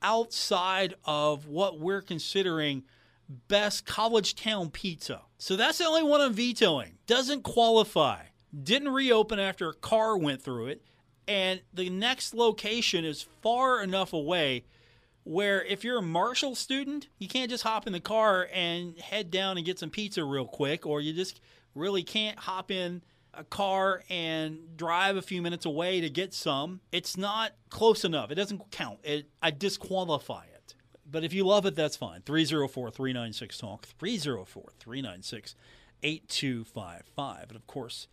outside 0.00 0.94
of 1.04 1.46
what 1.46 1.78
we're 1.78 2.02
considering 2.02 2.84
best 3.48 3.84
college 3.86 4.34
town 4.34 4.70
pizza. 4.70 5.22
So 5.38 5.56
that's 5.56 5.78
the 5.78 5.86
only 5.86 6.02
one 6.02 6.20
I'm 6.20 6.32
vetoing. 6.32 6.98
Doesn't 7.06 7.42
qualify. 7.42 8.24
Didn't 8.60 8.90
reopen 8.90 9.38
after 9.38 9.68
a 9.68 9.74
car 9.74 10.16
went 10.16 10.42
through 10.42 10.68
it. 10.68 10.82
And 11.28 11.62
the 11.72 11.88
next 11.88 12.34
location 12.34 13.04
is 13.04 13.26
far 13.42 13.80
enough 13.80 14.12
away 14.12 14.64
where 15.24 15.64
if 15.64 15.84
you're 15.84 15.98
a 15.98 16.02
Marshall 16.02 16.54
student, 16.54 17.08
you 17.18 17.28
can't 17.28 17.48
just 17.48 17.62
hop 17.62 17.86
in 17.86 17.92
the 17.92 18.00
car 18.00 18.48
and 18.52 18.98
head 18.98 19.30
down 19.30 19.56
and 19.56 19.64
get 19.64 19.78
some 19.78 19.90
pizza 19.90 20.24
real 20.24 20.46
quick, 20.46 20.84
or 20.84 21.00
you 21.00 21.12
just 21.12 21.40
really 21.74 22.02
can't 22.02 22.38
hop 22.40 22.70
in 22.70 23.02
a 23.34 23.44
car 23.44 24.02
and 24.10 24.76
drive 24.76 25.16
a 25.16 25.22
few 25.22 25.40
minutes 25.40 25.64
away 25.64 26.00
to 26.00 26.10
get 26.10 26.34
some, 26.34 26.80
it's 26.90 27.16
not 27.16 27.52
close 27.70 28.04
enough. 28.04 28.30
It 28.30 28.34
doesn't 28.34 28.70
count. 28.70 28.98
It, 29.02 29.26
I 29.40 29.50
disqualify 29.50 30.44
it. 30.44 30.74
But 31.10 31.24
if 31.24 31.32
you 31.32 31.44
love 31.44 31.66
it, 31.66 31.74
that's 31.74 31.96
fine. 31.96 32.22
304 32.22 32.90
396 32.90 33.58
Talk, 33.58 33.86
304 33.98 34.72
396 34.78 35.54
8255. 36.02 37.44
And 37.48 37.56
of 37.56 37.66
course, 37.66 38.08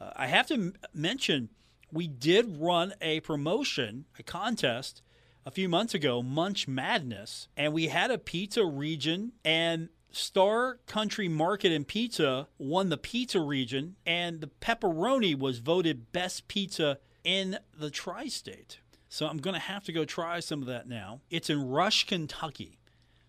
uh, 0.00 0.10
I 0.16 0.26
have 0.26 0.46
to 0.48 0.54
m- 0.54 0.74
mention 0.94 1.50
we 1.92 2.06
did 2.08 2.58
run 2.58 2.94
a 3.00 3.20
promotion, 3.20 4.06
a 4.18 4.22
contest 4.22 5.02
a 5.44 5.50
few 5.50 5.68
months 5.68 5.94
ago, 5.94 6.22
Munch 6.22 6.68
Madness, 6.68 7.48
and 7.56 7.72
we 7.72 7.88
had 7.88 8.10
a 8.10 8.18
pizza 8.18 8.64
region 8.64 9.32
and 9.44 9.88
Star 10.12 10.78
Country 10.86 11.28
Market 11.28 11.72
and 11.72 11.86
Pizza 11.86 12.48
won 12.58 12.88
the 12.88 12.96
pizza 12.96 13.40
region, 13.40 13.96
and 14.04 14.40
the 14.40 14.50
pepperoni 14.60 15.38
was 15.38 15.58
voted 15.58 16.12
best 16.12 16.48
pizza 16.48 16.98
in 17.22 17.58
the 17.78 17.90
tri 17.90 18.26
state. 18.26 18.80
So 19.08 19.26
I'm 19.26 19.38
going 19.38 19.54
to 19.54 19.60
have 19.60 19.84
to 19.84 19.92
go 19.92 20.04
try 20.04 20.40
some 20.40 20.62
of 20.62 20.68
that 20.68 20.88
now. 20.88 21.20
It's 21.30 21.50
in 21.50 21.68
Rush, 21.68 22.06
Kentucky. 22.06 22.78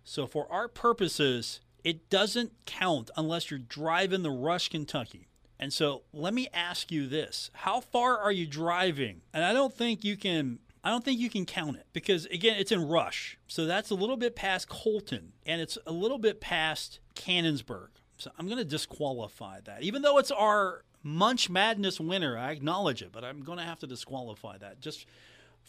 So 0.04 0.28
for 0.28 0.52
our 0.52 0.68
purposes, 0.68 1.62
it 1.84 2.10
doesn't 2.10 2.52
count 2.66 3.10
unless 3.18 3.50
you're 3.50 3.60
driving 3.60 4.24
the 4.24 4.32
Rush, 4.32 4.70
Kentucky. 4.70 5.28
And 5.62 5.72
so 5.72 6.02
let 6.12 6.34
me 6.34 6.48
ask 6.54 6.92
you 6.92 7.08
this 7.08 7.52
How 7.54 7.80
far 7.80 8.18
are 8.18 8.32
you 8.32 8.48
driving? 8.48 9.22
And 9.34 9.46
I 9.46 9.54
don't 9.54 9.74
think 9.74 10.04
you 10.04 10.18
can 10.18 10.60
I 10.84 10.90
don't 10.90 11.06
think 11.06 11.20
you 11.20 11.30
can 11.30 11.46
count 11.46 11.78
it 11.78 11.86
because 11.94 12.26
again, 12.26 12.58
it's 12.60 12.72
in 12.72 12.88
Rush, 12.88 13.38
so 13.48 13.66
that's 13.66 13.92
a 13.92 13.96
little 13.96 14.18
bit 14.18 14.36
past 14.36 14.68
Colton, 14.68 15.34
and 15.46 15.62
it's 15.62 15.78
a 15.86 15.92
little 15.92 16.18
bit 16.18 16.42
past 16.42 17.00
Cannonsburg. 17.16 17.90
So 18.18 18.32
I'm 18.38 18.48
going 18.48 18.58
to 18.58 18.66
disqualify 18.66 19.62
that, 19.62 19.84
even 19.84 20.02
though 20.02 20.18
it's 20.18 20.32
our 20.32 20.84
Munch 21.04 21.50
Madness 21.50 22.00
winner. 22.00 22.38
I 22.38 22.52
acknowledge 22.52 23.02
it, 23.02 23.12
but 23.12 23.24
I'm 23.24 23.42
going 23.42 23.58
to 23.58 23.64
have 23.64 23.80
to 23.80 23.88
disqualify 23.88 24.58
that 24.60 24.80
just 24.80 25.06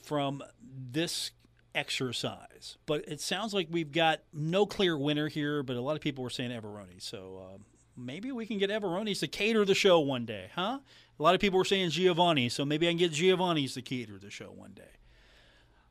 from 0.03 0.43
this 0.91 1.31
exercise. 1.75 2.77
But 2.87 3.09
it 3.09 3.21
sounds 3.21 3.55
like 3.55 3.69
we've 3.71 3.93
got 3.93 4.21
no 4.33 4.67
clear 4.67 4.97
winner 4.97 5.29
here, 5.29 5.63
but 5.63 5.77
a 5.77 5.81
lot 5.81 5.97
of 5.97 6.03
people 6.03 6.25
were 6.25 6.31
saying 6.31 6.51
Everoni. 6.51 7.01
So 7.01 7.43
uh, 7.43 7.59
maybe 7.97 8.33
we 8.33 8.47
can 8.47 8.59
get 8.59 8.71
Everoni's 8.71 9.21
to 9.21 9.29
cater 9.29 9.65
the 9.65 9.75
show 9.75 10.01
one 10.01 10.25
day, 10.25 10.51
huh? 10.55 10.79
A 11.19 11.23
lot 11.23 11.35
of 11.35 11.41
people 11.41 11.59
were 11.59 11.65
saying 11.65 11.91
Giovanni, 11.91 12.49
so 12.49 12.65
maybe 12.65 12.89
I 12.89 12.91
can 12.91 12.99
get 12.99 13.13
Giovanni's 13.13 13.75
to 13.75 13.83
cater 13.83 14.19
the 14.19 14.31
show 14.31 14.53
one 14.55 14.73
day. 14.73 14.83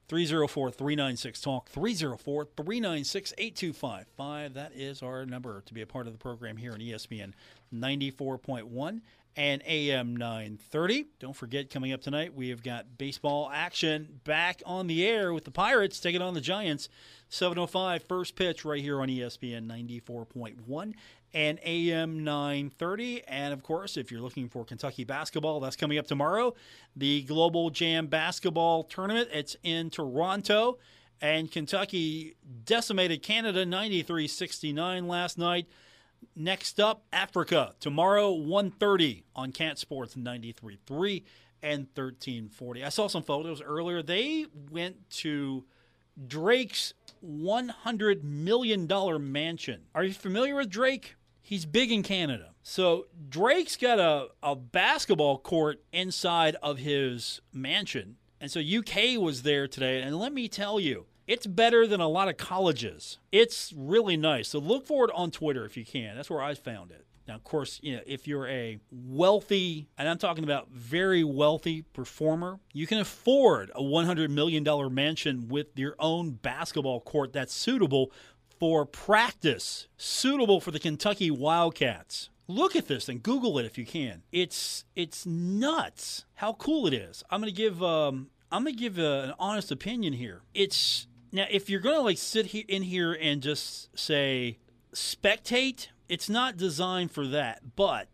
304 0.08 0.72
396 0.72 1.40
Talk, 1.40 1.70
304 1.70 2.46
396 2.58 3.34
8255. 3.38 4.54
That 4.54 4.74
is 4.76 5.02
our 5.02 5.26
number 5.26 5.62
to 5.62 5.74
be 5.74 5.82
a 5.82 5.88
part 5.88 6.06
of 6.06 6.12
the 6.12 6.20
program 6.20 6.58
here 6.58 6.74
on 6.74 6.80
ESPN 6.80 7.32
94.1 7.74 9.02
and 9.38 9.64
AM 9.66 10.16
930. 10.18 11.06
Don't 11.20 11.36
forget, 11.36 11.70
coming 11.70 11.94
up 11.94 12.02
tonight, 12.02 12.36
we 12.36 12.50
have 12.50 12.62
got 12.62 12.98
baseball 12.98 13.50
action 13.54 14.20
back 14.26 14.62
on 14.66 14.88
the 14.88 15.06
air 15.08 15.34
with 15.34 15.46
the 15.46 15.52
Pirates 15.52 16.02
taking 16.02 16.22
on 16.22 16.34
the 16.34 16.42
Giants. 16.42 16.90
705 17.30 18.04
first 18.04 18.36
pitch 18.36 18.66
right 18.66 18.82
here 18.82 19.00
on 19.00 19.08
ESPN 19.08 19.66
94.1 19.66 20.94
and 21.34 21.60
AM 21.64 22.24
930. 22.24 23.24
And 23.28 23.54
of 23.54 23.64
course, 23.64 23.98
if 23.98 24.12
you're 24.12 24.22
looking 24.22 24.50
for 24.50 24.66
Kentucky 24.66 25.04
basketball, 25.04 25.60
that's 25.60 25.76
coming 25.76 25.98
up 25.98 26.08
tomorrow. 26.08 26.54
The 26.96 27.24
Global 27.24 27.70
Jam 27.70 28.08
Basketball 28.08 28.84
Tournament, 28.84 29.30
it's 29.32 29.56
in 29.64 29.90
Toronto. 29.90 30.78
And 31.22 31.52
Kentucky 31.52 32.36
decimated 32.66 33.22
Canada 33.22 33.66
93 33.66 34.28
69 34.28 35.08
last 35.08 35.38
night. 35.38 35.68
Next 36.36 36.80
up, 36.80 37.04
Africa 37.14 37.76
tomorrow 37.80 38.32
1:30 38.32 39.24
on 39.36 39.52
Cat 39.52 39.78
Sports 39.78 40.16
93.3 40.16 41.24
and 41.64 41.88
1340. 41.94 42.84
I 42.84 42.90
saw 42.90 43.08
some 43.08 43.24
photos 43.24 43.62
earlier. 43.62 44.02
They 44.02 44.48
went 44.72 45.10
to 45.12 45.64
Drake's 46.28 46.94
100 47.22 48.24
million 48.24 48.88
dollar 48.88 49.20
mansion. 49.20 49.84
Are 49.94 50.04
you 50.04 50.14
familiar 50.14 50.56
with 50.56 50.70
Drake? 50.70 51.16
He's 51.42 51.66
big 51.66 51.92
in 51.92 52.04
Canada. 52.04 52.54
So 52.64 53.08
Drake's 53.30 53.76
got 53.76 54.00
a, 54.00 54.28
a 54.44 54.56
basketball 54.56 55.38
court 55.38 55.82
inside 55.92 56.56
of 56.62 56.78
his 56.78 57.42
mansion. 57.54 58.18
And 58.40 58.52
so 58.52 58.60
UK 58.60 59.20
was 59.20 59.44
there 59.44 59.68
today. 59.68 60.02
And 60.02 60.18
let 60.18 60.34
me 60.34 60.48
tell 60.48 60.80
you, 60.80 61.06
it's 61.28 61.48
better 61.48 61.88
than 61.88 62.02
a 62.02 62.08
lot 62.08 62.28
of 62.28 62.38
colleges. 62.38 63.20
It's 63.32 63.74
really 63.76 64.18
nice. 64.18 64.50
So 64.50 64.60
look 64.60 64.86
for 64.86 65.06
it 65.06 65.12
on 65.16 65.32
Twitter 65.32 65.66
if 65.66 65.78
you 65.78 65.86
can. 65.86 66.16
That's 66.16 66.30
where 66.30 66.42
I 66.42 66.54
found 66.56 66.92
it. 66.92 67.06
Now, 67.28 67.36
of 67.36 67.44
course, 67.44 67.80
you 67.84 67.96
know, 67.96 68.02
if 68.06 68.28
you're 68.28 68.48
a 68.48 68.80
wealthy, 68.92 69.88
and 69.98 70.10
I'm 70.10 70.18
talking 70.18 70.44
about 70.44 70.70
very 70.72 71.24
wealthy 71.24 71.84
performer, 71.94 72.60
you 72.74 72.88
can 72.88 73.00
afford 73.00 73.72
a 73.76 73.82
$100 73.82 74.30
million 74.30 74.66
mansion 74.94 75.48
with 75.48 75.68
your 75.78 75.96
own 76.00 76.32
basketball 76.32 77.00
court 77.00 77.32
that's 77.32 77.54
suitable 77.54 78.12
for 78.62 78.86
practice 78.86 79.88
suitable 79.98 80.62
for 80.62 80.70
the 80.70 80.78
Kentucky 80.78 81.32
Wildcats. 81.32 82.30
Look 82.48 82.76
at 82.76 82.88
this 82.88 83.10
and 83.10 83.24
Google 83.24 83.58
it 83.58 83.66
if 83.66 83.76
you 83.76 83.88
can. 83.88 84.22
It's 84.32 84.86
it's 84.96 85.26
nuts 85.26 86.26
how 86.36 86.54
cool 86.54 86.86
it 86.86 86.94
is. 86.94 87.24
I'm 87.32 87.42
gonna 87.42 87.52
give 87.52 87.82
um, 87.82 88.30
I'm 88.52 88.64
gonna 88.64 88.76
give 88.76 89.00
a, 89.00 89.24
an 89.24 89.34
honest 89.40 89.72
opinion 89.72 90.14
here. 90.14 90.44
It's 90.54 91.08
now 91.32 91.48
if 91.50 91.72
you're 91.72 91.80
gonna 91.80 92.02
like 92.02 92.20
sit 92.20 92.46
here 92.48 92.66
in 92.68 92.84
here 92.84 93.18
and 93.20 93.42
just 93.42 93.98
say 93.98 94.60
spectate, 94.94 95.88
it's 96.08 96.30
not 96.30 96.56
designed 96.56 97.10
for 97.10 97.26
that. 97.30 97.76
But 97.76 98.10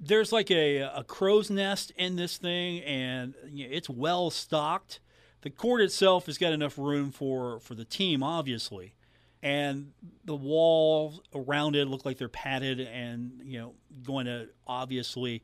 there's 0.00 0.32
like 0.32 0.50
a, 0.50 0.78
a 0.78 1.04
crow's 1.04 1.50
nest 1.50 1.92
in 1.98 2.16
this 2.16 2.38
thing, 2.38 2.80
and 2.84 3.34
you 3.46 3.68
know, 3.68 3.76
it's 3.76 3.90
well 3.90 4.30
stocked. 4.30 5.00
The 5.42 5.50
court 5.50 5.82
itself 5.82 6.24
has 6.26 6.38
got 6.38 6.54
enough 6.54 6.78
room 6.78 7.10
for 7.10 7.60
for 7.60 7.74
the 7.74 7.84
team, 7.84 8.22
obviously 8.22 8.94
and 9.42 9.92
the 10.24 10.36
walls 10.36 11.20
around 11.34 11.74
it 11.74 11.88
look 11.88 12.04
like 12.04 12.18
they're 12.18 12.28
padded 12.28 12.80
and 12.80 13.40
you 13.42 13.58
know 13.58 13.74
going 14.04 14.26
to 14.26 14.48
obviously 14.66 15.42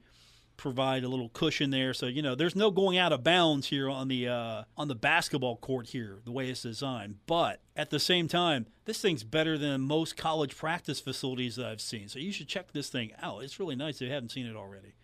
provide 0.57 1.05
a 1.05 1.09
little 1.09 1.29
cushion 1.31 1.71
there. 1.71 1.95
So 1.95 2.07
you 2.07 2.23
know 2.23 2.35
there's 2.35 2.57
no 2.57 2.71
going 2.71 2.99
out 2.99 3.13
of 3.13 3.25
bounds 3.25 3.69
here 3.69 3.89
on 3.89 4.09
the 4.09 4.29
uh, 4.29 4.63
on 4.77 4.89
the 4.89 4.95
basketball 4.95 5.57
court 5.57 5.89
here 5.89 6.19
the 6.25 6.33
way 6.33 6.49
it's 6.49 6.63
designed. 6.63 7.17
But 7.27 7.61
at 7.77 7.91
the 7.91 7.99
same 7.99 8.29
time 8.29 8.67
this 8.85 9.01
thing's 9.01 9.25
better 9.25 9.59
than 9.59 9.81
most 9.81 10.17
college 10.17 10.57
practice 10.57 11.01
facilities 11.01 11.57
that 11.57 11.67
I've 11.67 11.81
seen. 11.81 12.09
So 12.09 12.19
you 12.19 12.33
should 12.33 12.49
check 12.49 12.73
this 12.73 12.89
thing 12.89 13.13
out. 13.21 13.43
It's 13.43 13.59
really 13.59 13.77
nice. 13.77 13.97
If 13.97 14.03
you 14.03 14.13
haven't 14.13 14.31
seen 14.31 14.47
it 14.47 14.57
already. 14.57 14.95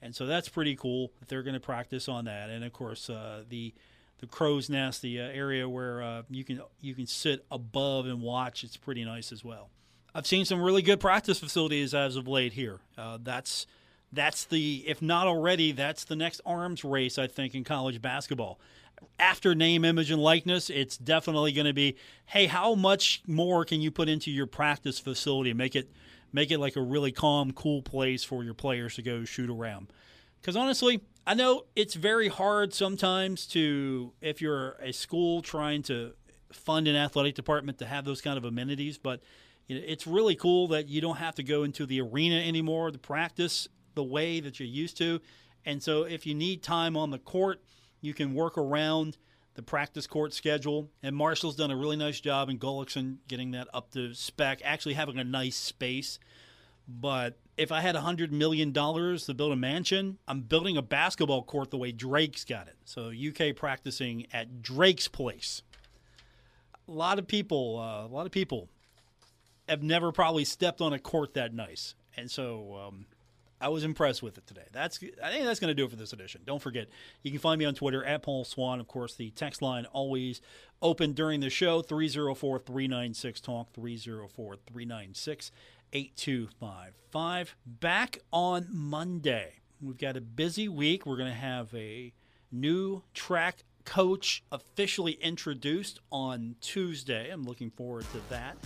And 0.00 0.14
so 0.14 0.26
that's 0.26 0.48
pretty 0.48 0.76
cool 0.76 1.12
that 1.18 1.28
they're 1.28 1.42
going 1.42 1.54
to 1.54 1.60
practice 1.60 2.08
on 2.08 2.26
that. 2.26 2.50
And 2.50 2.64
of 2.64 2.72
course 2.72 3.10
uh, 3.10 3.42
the 3.48 3.74
the 4.18 4.26
crow's 4.26 4.68
nest, 4.68 5.02
the 5.02 5.20
uh, 5.20 5.24
area 5.24 5.68
where 5.68 6.02
uh, 6.02 6.22
you 6.30 6.44
can 6.44 6.60
you 6.80 6.94
can 6.94 7.06
sit 7.06 7.44
above 7.50 8.06
and 8.06 8.20
watch. 8.22 8.64
It's 8.64 8.76
pretty 8.76 9.04
nice 9.04 9.32
as 9.32 9.44
well. 9.44 9.70
I've 10.14 10.26
seen 10.26 10.44
some 10.44 10.60
really 10.60 10.82
good 10.82 11.00
practice 11.00 11.38
facilities 11.38 11.94
as 11.94 12.16
of 12.16 12.26
late 12.26 12.52
here. 12.52 12.80
Uh, 12.96 13.18
that's 13.22 13.66
that's 14.12 14.44
the 14.44 14.84
if 14.86 15.00
not 15.00 15.26
already, 15.26 15.72
that's 15.72 16.04
the 16.04 16.16
next 16.16 16.40
arms 16.44 16.84
race 16.84 17.18
I 17.18 17.26
think 17.26 17.54
in 17.54 17.64
college 17.64 18.00
basketball. 18.02 18.58
After 19.20 19.54
name, 19.54 19.84
image, 19.84 20.10
and 20.10 20.20
likeness, 20.20 20.70
it's 20.70 20.96
definitely 20.96 21.52
going 21.52 21.66
to 21.68 21.72
be, 21.72 21.96
hey, 22.26 22.46
how 22.46 22.74
much 22.74 23.22
more 23.28 23.64
can 23.64 23.80
you 23.80 23.92
put 23.92 24.08
into 24.08 24.28
your 24.32 24.48
practice 24.48 24.98
facility? 24.98 25.54
Make 25.54 25.76
it 25.76 25.88
make 26.32 26.50
it 26.50 26.58
like 26.58 26.76
a 26.76 26.82
really 26.82 27.12
calm, 27.12 27.52
cool 27.52 27.82
place 27.82 28.24
for 28.24 28.42
your 28.42 28.54
players 28.54 28.96
to 28.96 29.02
go 29.02 29.24
shoot 29.24 29.50
around. 29.50 29.92
Because 30.40 30.56
honestly, 30.56 31.00
I 31.26 31.34
know 31.34 31.64
it's 31.76 31.94
very 31.94 32.28
hard 32.28 32.72
sometimes 32.72 33.46
to, 33.48 34.12
if 34.20 34.40
you're 34.40 34.72
a 34.80 34.92
school 34.92 35.42
trying 35.42 35.82
to 35.84 36.12
fund 36.52 36.88
an 36.88 36.96
athletic 36.96 37.34
department 37.34 37.78
to 37.78 37.86
have 37.86 38.04
those 38.04 38.20
kind 38.20 38.38
of 38.38 38.44
amenities, 38.44 38.98
but 38.98 39.20
it's 39.68 40.06
really 40.06 40.34
cool 40.34 40.68
that 40.68 40.88
you 40.88 41.00
don't 41.00 41.18
have 41.18 41.34
to 41.34 41.42
go 41.42 41.62
into 41.62 41.84
the 41.84 42.00
arena 42.00 42.36
anymore 42.36 42.90
to 42.90 42.98
practice 42.98 43.68
the 43.94 44.02
way 44.02 44.40
that 44.40 44.58
you 44.58 44.66
used 44.66 44.96
to. 44.96 45.20
And 45.66 45.82
so 45.82 46.04
if 46.04 46.24
you 46.24 46.34
need 46.34 46.62
time 46.62 46.96
on 46.96 47.10
the 47.10 47.18
court, 47.18 47.62
you 48.00 48.14
can 48.14 48.32
work 48.32 48.56
around 48.56 49.18
the 49.54 49.62
practice 49.62 50.06
court 50.06 50.32
schedule. 50.32 50.88
And 51.02 51.14
Marshall's 51.14 51.56
done 51.56 51.70
a 51.70 51.76
really 51.76 51.96
nice 51.96 52.20
job 52.20 52.48
in 52.48 52.58
Gullickson 52.58 53.18
getting 53.26 53.50
that 53.50 53.68
up 53.74 53.90
to 53.92 54.14
spec, 54.14 54.60
actually 54.64 54.94
having 54.94 55.18
a 55.18 55.24
nice 55.24 55.56
space. 55.56 56.18
But 56.88 57.38
if 57.56 57.70
I 57.70 57.80
had 57.80 57.94
$100 57.94 58.30
million 58.30 58.72
to 58.72 59.34
build 59.34 59.52
a 59.52 59.56
mansion, 59.56 60.18
I'm 60.26 60.40
building 60.40 60.76
a 60.76 60.82
basketball 60.82 61.42
court 61.42 61.70
the 61.70 61.76
way 61.76 61.92
Drake's 61.92 62.44
got 62.44 62.66
it. 62.66 62.76
So, 62.84 63.10
UK 63.10 63.54
practicing 63.54 64.26
at 64.32 64.62
Drake's 64.62 65.06
place. 65.06 65.62
A 66.88 66.92
lot 66.92 67.18
of 67.18 67.26
people, 67.26 67.78
uh, 67.78 68.06
a 68.06 68.12
lot 68.12 68.24
of 68.24 68.32
people 68.32 68.68
have 69.68 69.82
never 69.82 70.12
probably 70.12 70.44
stepped 70.44 70.80
on 70.80 70.92
a 70.92 70.98
court 70.98 71.34
that 71.34 71.52
nice. 71.52 71.94
And 72.16 72.30
so 72.30 72.74
um, 72.86 73.06
I 73.60 73.68
was 73.68 73.84
impressed 73.84 74.22
with 74.22 74.38
it 74.38 74.46
today. 74.46 74.64
That's 74.72 74.98
I 75.22 75.30
think 75.30 75.44
that's 75.44 75.60
going 75.60 75.68
to 75.68 75.74
do 75.74 75.84
it 75.84 75.90
for 75.90 75.96
this 75.96 76.12
edition. 76.12 76.42
Don't 76.44 76.60
forget, 76.62 76.88
you 77.22 77.30
can 77.30 77.40
find 77.40 77.58
me 77.58 77.64
on 77.64 77.74
Twitter 77.74 78.04
at 78.04 78.22
Paul 78.22 78.44
Swann. 78.44 78.80
Of 78.80 78.88
course, 78.88 79.14
the 79.14 79.30
text 79.30 79.62
line 79.62 79.86
always 79.86 80.40
open 80.80 81.12
during 81.12 81.40
the 81.40 81.50
show 81.50 81.82
304 81.82 82.58
396 82.60 83.40
Talk 83.40 83.72
304 83.72 84.56
396 84.66 85.52
8255. 85.92 87.56
Back 87.66 88.18
on 88.32 88.68
Monday. 88.70 89.54
We've 89.80 89.98
got 89.98 90.16
a 90.16 90.20
busy 90.20 90.68
week. 90.68 91.06
We're 91.06 91.16
going 91.16 91.30
to 91.30 91.38
have 91.38 91.72
a 91.74 92.12
new 92.50 93.02
track 93.14 93.64
coach 93.84 94.42
officially 94.52 95.12
introduced 95.12 96.00
on 96.10 96.56
Tuesday. 96.60 97.30
I'm 97.30 97.44
looking 97.44 97.70
forward 97.70 98.04
to 98.12 98.20
that. 98.30 98.56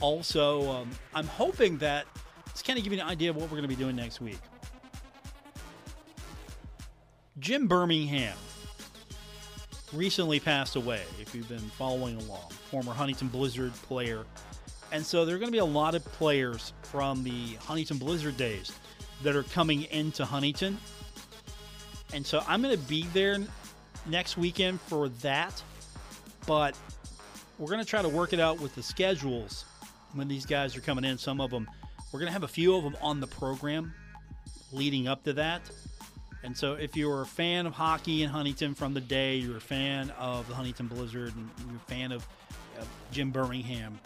Also, 0.00 0.70
um, 0.70 0.90
I'm 1.14 1.26
hoping 1.26 1.78
that 1.78 2.06
it's 2.50 2.62
kind 2.62 2.78
of 2.78 2.84
give 2.84 2.92
you 2.92 3.00
an 3.00 3.06
idea 3.06 3.30
of 3.30 3.36
what 3.36 3.44
we're 3.44 3.56
going 3.56 3.62
to 3.62 3.68
be 3.68 3.76
doing 3.76 3.96
next 3.96 4.20
week. 4.20 4.38
Jim 7.38 7.66
Birmingham 7.66 8.36
recently 9.92 10.38
passed 10.38 10.76
away, 10.76 11.02
if 11.20 11.34
you've 11.34 11.48
been 11.48 11.58
following 11.58 12.16
along, 12.16 12.50
former 12.70 12.92
Huntington 12.92 13.28
Blizzard 13.28 13.72
player. 13.82 14.24
And 14.92 15.04
so 15.04 15.24
there 15.24 15.34
are 15.34 15.38
going 15.38 15.48
to 15.48 15.52
be 15.52 15.58
a 15.58 15.64
lot 15.64 15.94
of 15.94 16.04
players 16.04 16.74
from 16.82 17.24
the 17.24 17.54
Huntington 17.54 17.96
Blizzard 17.96 18.36
days 18.36 18.72
that 19.22 19.34
are 19.34 19.42
coming 19.42 19.84
into 19.84 20.26
Huntington. 20.26 20.76
And 22.12 22.24
so 22.26 22.44
I'm 22.46 22.60
going 22.60 22.76
to 22.76 22.84
be 22.84 23.04
there 23.14 23.38
next 24.06 24.36
weekend 24.36 24.82
for 24.82 25.08
that. 25.08 25.60
But 26.46 26.76
we're 27.58 27.68
going 27.68 27.80
to 27.80 27.86
try 27.86 28.02
to 28.02 28.08
work 28.08 28.34
it 28.34 28.40
out 28.40 28.60
with 28.60 28.74
the 28.74 28.82
schedules 28.82 29.64
when 30.12 30.28
these 30.28 30.44
guys 30.44 30.76
are 30.76 30.82
coming 30.82 31.04
in. 31.04 31.16
Some 31.16 31.40
of 31.40 31.50
them, 31.50 31.70
we're 32.12 32.20
going 32.20 32.28
to 32.28 32.34
have 32.34 32.42
a 32.42 32.48
few 32.48 32.76
of 32.76 32.84
them 32.84 32.96
on 33.00 33.18
the 33.18 33.26
program 33.26 33.94
leading 34.72 35.08
up 35.08 35.24
to 35.24 35.32
that. 35.32 35.62
And 36.44 36.56
so, 36.56 36.74
if 36.74 36.96
you're 36.96 37.22
a 37.22 37.26
fan 37.26 37.66
of 37.66 37.72
hockey 37.72 38.24
in 38.24 38.28
Huntington 38.28 38.74
from 38.74 38.94
the 38.94 39.00
day, 39.00 39.36
you're 39.36 39.58
a 39.58 39.60
fan 39.60 40.10
of 40.18 40.48
the 40.48 40.54
Huntington 40.56 40.88
Blizzard, 40.88 41.32
and 41.36 41.48
you're 41.68 41.76
a 41.76 41.90
fan 41.90 42.10
of 42.10 42.26
uh, 42.80 42.84
Jim 43.12 43.30
Birmingham, 43.30 44.00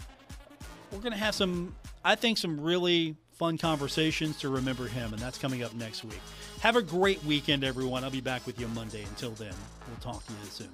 we're 0.91 0.99
going 0.99 1.12
to 1.12 1.18
have 1.18 1.34
some, 1.34 1.74
I 2.05 2.14
think, 2.14 2.39
some 2.39 2.61
really 2.61 3.16
fun 3.32 3.59
conversations 3.59 4.39
to 4.41 4.49
remember 4.49 4.87
him, 4.87 5.12
and 5.12 5.20
that's 5.20 5.39
coming 5.39 5.62
up 5.62 5.74
next 5.74 6.05
week. 6.05 6.20
Have 6.61 6.76
a 6.76 6.82
great 6.82 7.22
weekend, 7.24 7.64
everyone. 7.64 8.05
I'll 8.05 8.11
be 8.11 8.20
back 8.20 8.47
with 8.47 8.59
you 8.59 8.68
Monday. 8.68 9.03
Until 9.05 9.32
then, 9.32 9.55
we'll 9.89 10.12
talk 10.12 10.24
to 10.26 10.32
you 10.32 10.39
soon. 10.51 10.70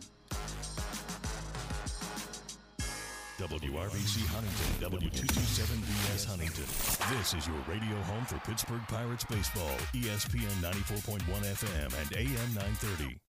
WRVC 3.38 4.24
Huntington, 4.28 5.00
W227BS 5.00 6.26
Huntington. 6.26 7.16
This 7.18 7.34
is 7.34 7.48
your 7.48 7.56
radio 7.68 8.00
home 8.02 8.24
for 8.26 8.38
Pittsburgh 8.48 8.82
Pirates 8.86 9.24
baseball, 9.24 9.76
ESPN 9.94 10.62
94.1 10.62 11.18
FM 11.26 12.00
and 12.00 12.16
AM 12.16 12.54
930. 12.54 13.22